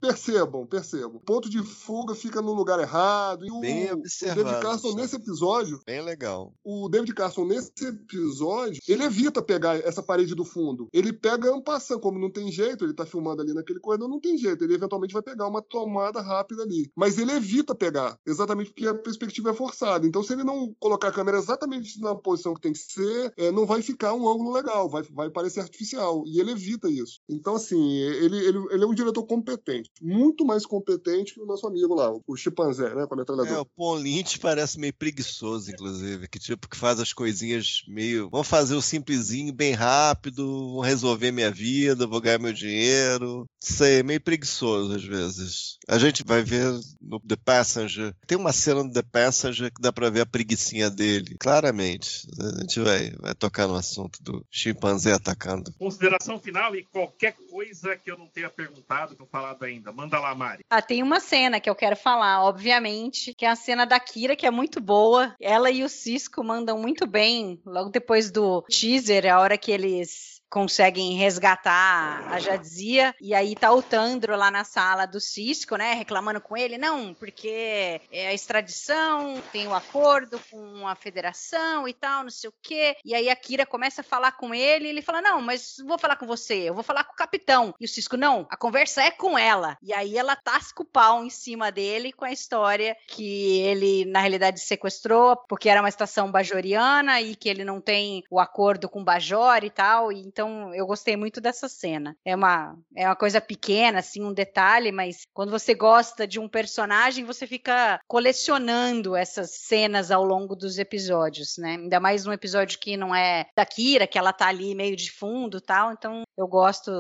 [0.00, 1.16] percebam, percebam.
[1.16, 3.46] O ponto de fuga fica no lugar errado.
[3.46, 5.80] E o, Bem observado, o David Carson, nesse episódio.
[5.86, 6.52] Bem legal.
[6.64, 10.88] O David Carson, nesse episódio, ele evita pegar essa parede do fundo.
[10.92, 14.20] Ele pega um passando, como não tem jeito, ele tá filmando ali naquele corredor, não
[14.20, 14.64] tem jeito.
[14.64, 16.90] Ele eventualmente vai pegar uma tomada rápida ali.
[16.96, 20.06] Mas ele evita pegar, exatamente porque a perspectiva é forçada.
[20.06, 23.50] Então, se ele não colocar a câmera exatamente na posição que tem que ser, é,
[23.50, 26.22] não vai ficar um ângulo legal, vai, vai parecer artificial.
[26.26, 27.20] E ele evita isso.
[27.28, 29.90] Então, assim, ele, ele, ele é um diretor competente competente.
[30.00, 33.06] Muito mais competente que o nosso amigo lá, o chimpanzé, né?
[33.06, 33.56] Com a metralhadora.
[33.56, 36.28] É, o Paul Lynch parece meio preguiçoso, inclusive.
[36.28, 38.28] Que tipo que faz as coisinhas meio.
[38.30, 43.46] Vamos fazer o simplesinho, bem rápido, vou resolver minha vida, vou ganhar meu dinheiro.
[43.60, 45.78] Sei, meio preguiçoso às vezes.
[45.88, 46.64] A gente vai ver
[47.00, 48.14] no The Passenger.
[48.26, 51.36] Tem uma cena no The Passenger que dá pra ver a preguiçinha dele.
[51.38, 52.26] Claramente.
[52.38, 55.72] A gente vai, vai tocar no assunto do chimpanzé atacando.
[55.78, 59.92] Consideração final e qualquer coisa que eu não tenha perguntado, que eu falado ainda.
[59.92, 60.64] Manda lá, Mari.
[60.68, 64.36] Ah, tem uma cena que eu quero falar, obviamente, que é a cena da Kira,
[64.36, 65.34] que é muito boa.
[65.40, 70.37] Ela e o Cisco mandam muito bem logo depois do teaser, a hora que eles
[70.50, 75.94] conseguem resgatar a Jadzia, e aí tá o Tandro lá na sala do Cisco, né,
[75.94, 81.92] reclamando com ele, não, porque é a extradição, tem o acordo com a federação e
[81.92, 84.88] tal, não sei o quê, e aí a Kira começa a falar com ele, e
[84.88, 87.84] ele fala, não, mas vou falar com você, eu vou falar com o capitão, e
[87.84, 91.30] o Cisco, não, a conversa é com ela, e aí ela tasca o pau em
[91.30, 97.20] cima dele com a história que ele, na realidade, sequestrou, porque era uma estação bajoriana,
[97.20, 100.86] e que ele não tem o acordo com o Bajor e tal, e então eu
[100.86, 102.16] gostei muito dessa cena.
[102.24, 106.48] É uma, é uma coisa pequena, assim, um detalhe, mas quando você gosta de um
[106.48, 111.72] personagem, você fica colecionando essas cenas ao longo dos episódios, né?
[111.72, 115.10] Ainda mais um episódio que não é da Kira, que ela tá ali meio de
[115.10, 116.92] fundo tal, então eu gosto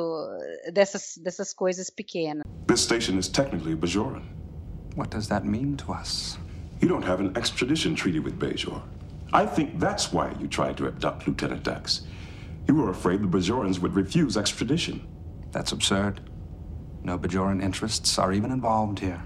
[0.72, 2.42] dessas, dessas coisas pequenas.
[2.66, 4.24] This station is technically Bajoran.
[4.96, 6.36] What does that mean to us?
[6.80, 8.82] You don't have an extradition treaty with Bajor.
[9.32, 12.02] I think that's why you tried to abduct Lieutenant Dax.
[12.68, 15.00] You were afraid the Bajorans would refuse extradition.
[15.52, 16.20] That's absurd.
[17.02, 19.22] No Bajoran interests are even involved here.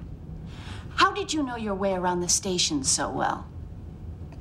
[0.94, 3.44] How did you know your way around the station so well?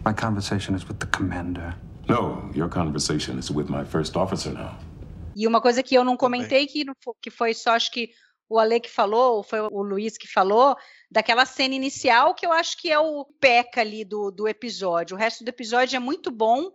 [0.05, 1.73] My conversation is with the commander.
[2.07, 4.77] No, your conversation is with my first officer now.
[5.35, 6.85] E uma coisa que eu não comentei, que,
[7.21, 8.11] que foi só, acho que
[8.49, 10.75] o Ale que falou, ou foi o Luiz que falou,
[11.11, 15.15] daquela cena inicial, que eu acho que é o peca ali do, do episódio.
[15.15, 16.71] O resto do episódio é muito bom,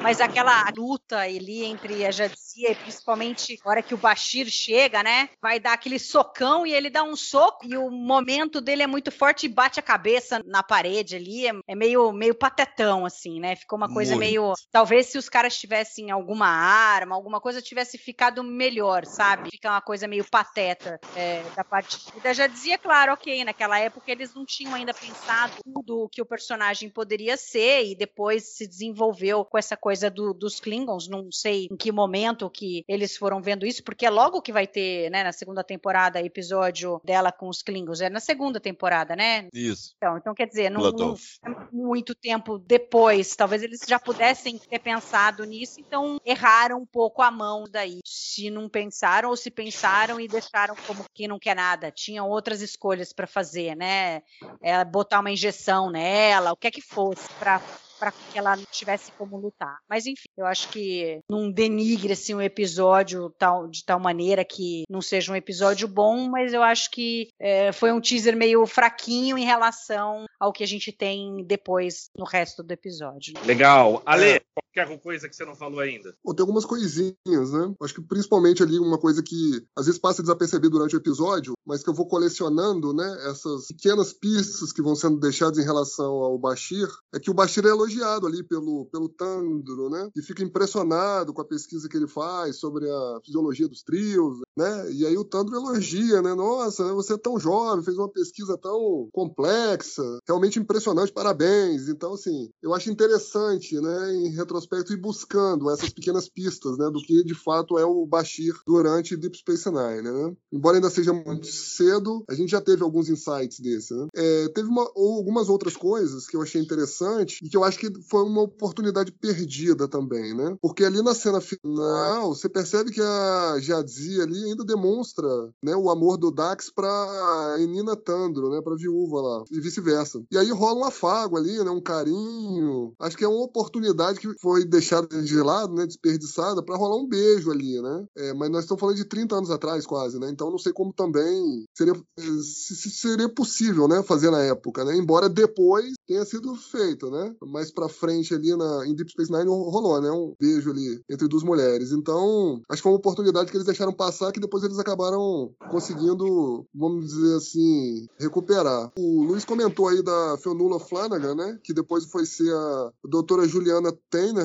[0.00, 5.02] mas aquela luta ali entre a Jadzia e principalmente a hora que o Bashir chega,
[5.02, 5.28] né?
[5.42, 9.10] Vai dar aquele socão e ele dá um soco e o momento dele é muito
[9.10, 11.48] forte e bate a cabeça na parede ali.
[11.48, 13.56] É, é meio, meio patetão, assim, né?
[13.56, 14.24] Ficou uma coisa Muito.
[14.24, 14.52] meio.
[14.70, 19.50] Talvez se os caras tivessem alguma arma, alguma coisa, tivesse ficado melhor, sabe?
[19.50, 21.98] Fica uma coisa meio pateta é, da parte.
[22.16, 26.22] E da Jadzia, claro, ok, naquela época eles não tinham ainda pensado tudo o que
[26.22, 31.08] o personagem poderia ser e depois se desenvolveu com essa coisa do- dos Klingons.
[31.08, 34.66] Não sei em que momento que eles foram vendo isso, porque é logo que vai
[34.66, 38.00] ter, né, na segunda temporada, episódio dela com os Klingons.
[38.00, 39.48] É na segunda temporada, né?
[39.52, 39.94] Isso.
[39.96, 41.14] Então, então quer dizer, não, não
[41.46, 43.34] é muito tempo depois.
[43.34, 48.00] Talvez eles já pudessem ter pensado nisso, então erraram um pouco a mão daí.
[48.04, 51.90] Se não pensaram ou se pensaram e deixaram como quem não quer nada.
[51.90, 54.22] Tinham outras escolhas para fazer, né?
[54.62, 57.60] É, botar uma injeção nela, o que é que fosse para
[58.00, 59.78] para que ela não tivesse como lutar.
[59.86, 64.84] Mas enfim, eu acho que não denigre assim um episódio tal, de tal maneira que
[64.88, 69.36] não seja um episódio bom, mas eu acho que é, foi um teaser meio fraquinho
[69.36, 73.34] em relação ao que a gente tem depois no resto do episódio.
[73.44, 74.02] Legal.
[74.06, 74.40] Ale,
[74.72, 76.14] qualquer coisa que você não falou ainda?
[76.24, 77.74] Bom, tem algumas coisinhas, né?
[77.82, 81.82] Acho que principalmente ali uma coisa que às vezes passa desapercebido durante o episódio, mas
[81.82, 83.30] que eu vou colecionando, né?
[83.30, 87.66] Essas pequenas pistas que vão sendo deixadas em relação ao Bashir, é que o Bashir
[87.66, 90.08] é elogiado ali pelo, pelo Tandro, né?
[90.16, 94.92] E fica impressionado com a pesquisa que ele faz sobre a fisiologia dos trios, né?
[94.92, 96.34] E aí o Tandro elogia, né?
[96.34, 101.88] Nossa, né, você é tão jovem, fez uma pesquisa tão complexa, realmente impressionante, parabéns.
[101.88, 104.30] Então, assim, eu acho interessante, né, em
[104.60, 109.16] retrospecto, ir buscando essas pequenas pistas, né, do que de fato é o Bashir durante
[109.16, 110.36] Deep Space Nine, né?
[110.52, 114.08] Embora ainda seja muito cedo, a gente já teve alguns insights desse, né?
[114.14, 117.90] É, teve uma, algumas outras coisas que eu achei interessante e que eu acho que
[118.08, 120.56] foi uma oportunidade perdida também, né?
[120.60, 125.28] Porque ali na cena final, você percebe que a Jadzia ali ainda demonstra,
[125.62, 130.22] né, o amor do Dax pra Enina Tandro, né, pra viúva lá, e vice-versa.
[130.30, 132.92] E aí rola um afago ali, né, um carinho.
[132.98, 137.08] Acho que é uma oportunidade que foi deixada de lado, né, desperdiçada, pra rolar um
[137.08, 138.04] beijo ali, né?
[138.16, 140.30] É, mas nós estamos falando de 30 anos atrás, quase, né?
[140.30, 144.96] Então não sei como também seria, se, se seria possível, né, fazer na época, né?
[144.96, 147.34] Embora depois tenha sido feito, né?
[147.46, 150.10] Mais pra frente ali na, em Deep Space Nine rolou, né?
[150.10, 151.92] Um beijo ali entre duas mulheres.
[151.92, 156.66] Então, acho que foi uma oportunidade que eles deixaram passar que depois eles acabaram conseguindo,
[156.74, 158.90] vamos dizer assim, recuperar.
[158.98, 161.58] O Luiz comentou aí da Fionnuala Flanagan, né?
[161.62, 163.96] Que depois foi ser a doutora Juliana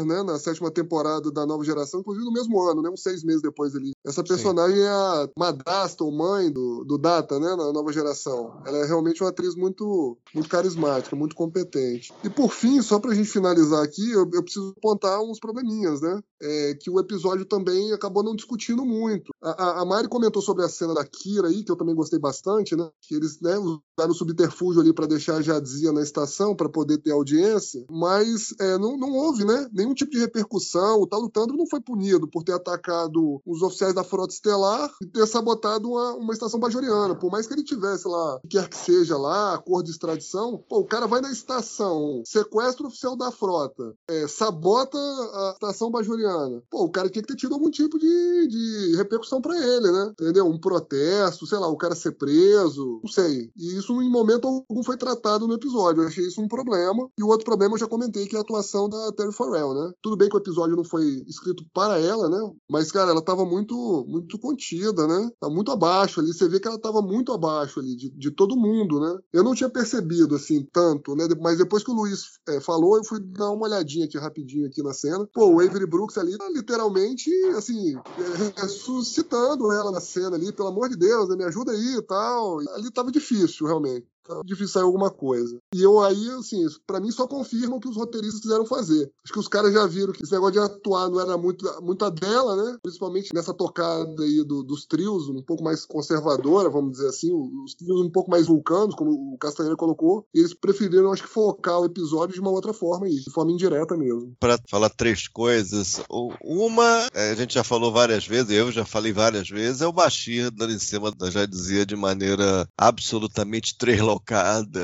[0.04, 0.24] Né?
[0.24, 2.90] Na sétima temporada da Nova Geração, inclusive no mesmo ano, né?
[2.90, 3.92] Uns seis meses depois ali.
[4.06, 7.56] Essa personagem é a madrasta ou mãe do, do Data, né?
[7.56, 8.62] Na Nova Geração.
[8.66, 12.14] Ela é realmente uma atriz muito, muito carismática, muito competente.
[12.24, 16.22] E por fim, só pra gente finalizar aqui, eu, eu preciso apontar uns probleminhas, né?
[16.42, 19.32] É, que o episódio também acabou não discutindo muito.
[19.42, 22.20] A, a, a Mari comentou sobre a cena da Kira aí, que eu também gostei
[22.20, 22.90] bastante, né?
[23.02, 26.98] Que eles né, usaram o subterfúgio ali para deixar a Jadzia na estação para poder
[26.98, 29.68] ter audiência, mas é, não, não houve, né?
[29.72, 31.02] Nenhum nenhum tipo de repercussão.
[31.02, 34.92] O tal do Tandro não foi punido por ter atacado os oficiais da Frota Estelar
[35.02, 37.16] e ter sabotado uma, uma estação bajoriana.
[37.16, 40.86] Por mais que ele tivesse lá, quer que seja lá, acordo de extradição, pô, o
[40.86, 46.62] cara vai na estação, sequestra o oficial da frota, é, sabota a estação bajoriana.
[46.70, 50.14] Pô, o cara tinha que ter tido algum tipo de, de repercussão para ele, né?
[50.20, 50.48] Entendeu?
[50.48, 53.52] Um protesto, sei lá, o cara ser preso, não sei.
[53.56, 56.04] E isso em momento algum foi tratado no episódio.
[56.04, 57.10] Eu achei isso um problema.
[57.18, 59.92] E o outro problema eu já comentei, que é a atuação da Terry Farrell, né?
[60.02, 62.52] Tudo bem que o episódio não foi escrito para ela, né?
[62.70, 65.30] Mas, cara, ela tava muito, muito contida, né?
[65.40, 66.34] Tá muito abaixo ali.
[66.34, 69.18] Você vê que ela tava muito abaixo ali de, de todo mundo, né?
[69.34, 71.28] Eu não tinha percebido, assim, tanto, né?
[71.42, 74.82] Mas depois que o Luiz é, falou, eu fui dar uma olhadinha aqui rapidinho aqui
[74.82, 75.28] na cena.
[75.34, 80.52] Pô, o Avery Brooks ali, tá literalmente, assim, é, ressuscitando ela na cena ali.
[80.52, 81.36] Pelo amor de Deus, né?
[81.36, 82.60] me ajuda aí e tal.
[82.76, 84.15] Ali tava difícil, realmente
[84.46, 85.58] difícil sair alguma coisa.
[85.74, 89.12] E eu aí, assim, para mim só confirma o que os roteiristas quiseram fazer.
[89.24, 92.04] Acho que os caras já viram que esse negócio de atuar não era muito, muito
[92.06, 92.78] a dela, né?
[92.82, 97.76] Principalmente nessa tocada aí do, dos trios, um pouco mais conservadora, vamos dizer assim, os
[97.76, 100.26] trios um pouco mais vulcanos, como o Castanheira colocou.
[100.34, 103.52] E eles preferiram, acho que, focar o episódio de uma outra forma aí, de forma
[103.52, 104.36] indireta mesmo.
[104.40, 106.02] Para falar três coisas,
[106.42, 109.94] uma, é, a gente já falou várias vezes, eu já falei várias vezes, é o
[109.94, 114.82] Bashir dando em cima, já dizia de maneira absolutamente trelocada recalcada,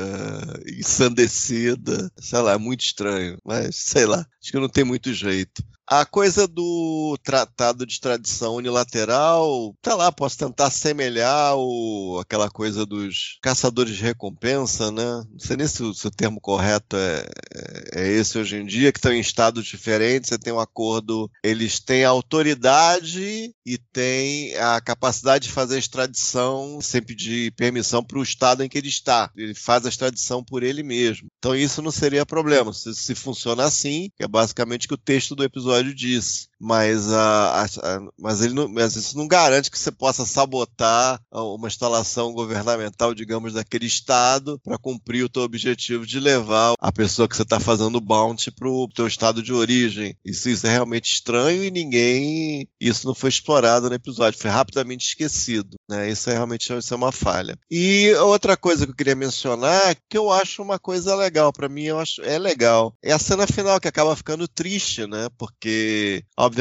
[0.66, 2.10] ensandecida.
[2.18, 3.38] Sei lá, é muito estranho.
[3.44, 5.62] Mas, sei lá, acho que não tem muito jeito.
[5.86, 12.86] A coisa do tratado de extradição unilateral, tá lá, posso tentar semelhar o, aquela coisa
[12.86, 15.24] dos caçadores de recompensa, né?
[15.30, 18.64] Não sei nem se o, se o termo correto é, é, é, esse hoje em
[18.64, 23.78] dia, que estão em estados diferentes, você tem um acordo, eles têm a autoridade e
[23.92, 28.78] têm a capacidade de fazer a extradição sem pedir permissão para o estado em que
[28.78, 29.30] ele está.
[29.36, 31.28] Ele faz a extradição por ele mesmo.
[31.38, 32.72] Então isso não seria problema.
[32.72, 36.51] Se, se funciona assim, que é basicamente que o texto do episódio episódio disso.
[36.64, 41.20] Mas, a, a, a, mas, ele não, mas isso não garante que você possa sabotar
[41.32, 47.26] uma instalação governamental, digamos, daquele estado para cumprir o teu objetivo de levar a pessoa
[47.26, 50.16] que você está fazendo bounty para o teu estado de origem.
[50.24, 52.68] Isso, isso é realmente estranho e ninguém.
[52.80, 55.76] Isso não foi explorado no episódio, foi rapidamente esquecido.
[55.88, 56.10] Né?
[56.10, 57.58] Isso é realmente isso é uma falha.
[57.68, 61.86] E outra coisa que eu queria mencionar, que eu acho uma coisa legal, para mim
[61.86, 65.28] eu acho é legal, é a cena final que acaba ficando triste, né?
[65.36, 66.51] Porque, obviamente,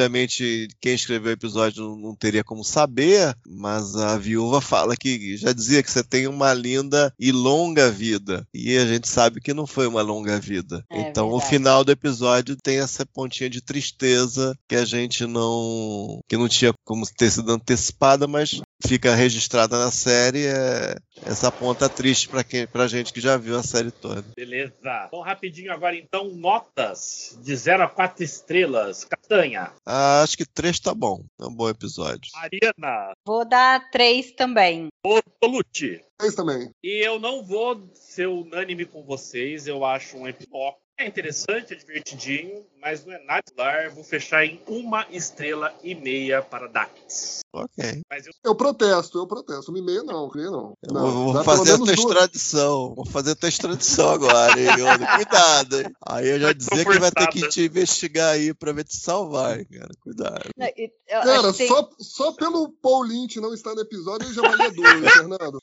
[0.79, 5.53] quem escreveu o episódio não, não teria como saber, mas a viúva fala que já
[5.53, 8.47] dizia que você tem uma linda e longa vida.
[8.53, 10.83] E a gente sabe que não foi uma longa vida.
[10.89, 11.45] É então, verdade.
[11.45, 16.19] o final do episódio tem essa pontinha de tristeza que a gente não.
[16.27, 21.87] que não tinha como ter sido antecipada, mas fica registrada na série é essa ponta
[21.87, 24.25] triste para quem pra gente que já viu a série toda.
[24.35, 25.09] Beleza.
[25.11, 29.05] Bom, rapidinho agora então, notas de 0 a 4 estrelas.
[29.05, 29.71] Castanha.
[29.85, 31.23] Ah, acho que 3 tá bom.
[31.39, 32.31] É um bom episódio.
[32.35, 33.13] Mariana.
[33.25, 34.87] Vou dar 3 também.
[35.03, 36.03] Bortolucci.
[36.17, 36.69] 3 também.
[36.83, 41.75] E eu não vou ser unânime com vocês, eu acho um episódio é interessante, é
[41.75, 43.89] divertidinho, mas não é nada popular.
[43.89, 47.41] Vou fechar em uma estrela e meia para Dax.
[47.53, 48.01] Ok.
[48.09, 48.33] Mas eu...
[48.45, 49.71] eu protesto, eu protesto.
[49.71, 50.73] Uma e meia não, meia não.
[50.83, 52.93] não vou fazer a tua extradição.
[52.95, 54.67] Vou fazer a tua extradição agora, hein,
[55.15, 55.95] Cuidado, hein?
[56.07, 59.65] Aí eu já dizer que vai ter que te investigar aí pra ver te salvar,
[59.65, 59.89] cara.
[60.01, 60.49] Cuidado.
[60.55, 64.71] Não, eu, cara, só, só pelo Paul Lynch não estar no episódio, ele já valia
[64.71, 65.61] dois, Fernando.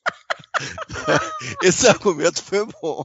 [1.62, 3.02] Esse argumento foi bom.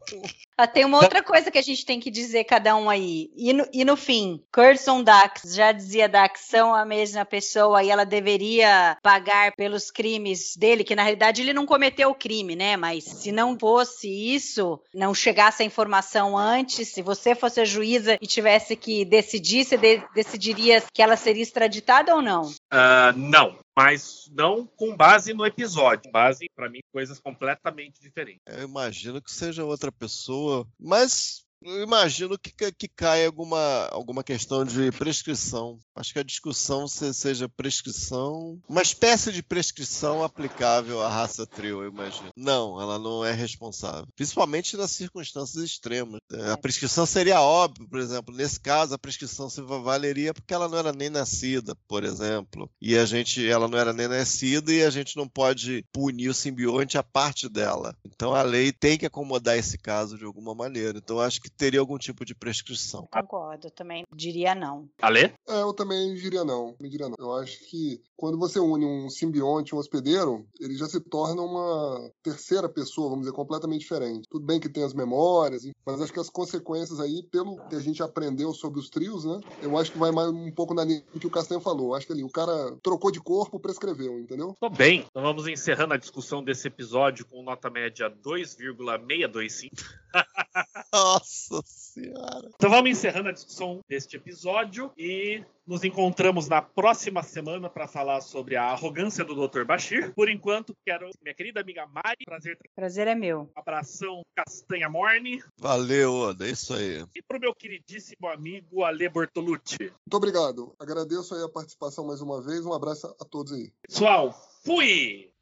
[0.57, 3.31] Ah, tem uma outra coisa que a gente tem que dizer cada um aí.
[3.35, 7.89] E no, e no fim, Curson Dax já dizia da ação a mesma pessoa e
[7.89, 12.77] ela deveria pagar pelos crimes dele, que na realidade ele não cometeu o crime, né?
[12.77, 18.17] Mas se não fosse isso, não chegasse a informação antes, se você fosse a juíza
[18.21, 22.43] e tivesse que decidir, você de, decidiria que ela seria extraditada ou não?
[22.43, 28.41] Uh, não mas não com base no episódio, com base, para mim, coisas completamente diferentes.
[28.47, 34.65] Eu imagino que seja outra pessoa, mas eu imagino que, que caia alguma, alguma questão
[34.65, 35.79] de prescrição.
[35.95, 41.83] Acho que a discussão se, seja prescrição, uma espécie de prescrição aplicável à raça trio,
[41.83, 42.29] eu imagino.
[42.35, 44.07] Não, ela não é responsável.
[44.15, 46.19] Principalmente nas circunstâncias extremas.
[46.31, 50.67] É, a prescrição seria óbvio, por exemplo, nesse caso a prescrição se valeria porque ela
[50.67, 52.69] não era nem nascida, por exemplo.
[52.81, 56.33] E a gente, ela não era nem nascida e a gente não pode punir o
[56.33, 57.95] simbionte a parte dela.
[58.05, 60.97] Então a lei tem que acomodar esse caso de alguma maneira.
[60.97, 63.07] Então acho que teria algum tipo de prescrição.
[63.11, 64.89] Concordo, também diria não.
[65.01, 65.33] Ale?
[65.47, 66.75] É, eu também diria não.
[66.79, 67.15] Me diria não.
[67.19, 71.41] Eu acho que quando você une um simbionte e um hospedeiro, ele já se torna
[71.41, 74.27] uma terceira pessoa, vamos dizer, completamente diferente.
[74.29, 77.79] Tudo bem que tem as memórias, mas acho que as consequências aí, pelo que a
[77.79, 79.39] gente aprendeu sobre os trios, né?
[79.61, 81.95] Eu acho que vai mais um pouco na linha que o Castanho falou.
[81.95, 84.55] Acho que ali o cara trocou de corpo, prescreveu, entendeu?
[84.59, 85.05] Tô bem.
[85.09, 89.75] Então vamos encerrando a discussão desse episódio com nota média 2,625.
[90.93, 92.49] Nossa senhora.
[92.53, 98.21] Então vamos encerrando a discussão deste episódio e nos encontramos na próxima semana para falar
[98.21, 99.63] sobre a arrogância do Dr.
[99.63, 100.13] Bashir.
[100.13, 103.49] Por enquanto, quero minha querida amiga Mari, prazer Prazer é meu.
[103.55, 106.47] abração Castanha Morne Valeu, Oda.
[106.47, 107.03] É isso aí.
[107.15, 109.79] e pro meu queridíssimo amigo Ale Bortolucci.
[109.79, 110.75] Muito obrigado.
[110.77, 112.65] Agradeço aí a participação mais uma vez.
[112.65, 113.71] Um abraço a todos aí.
[113.87, 114.31] Pessoal,
[114.63, 115.32] fui!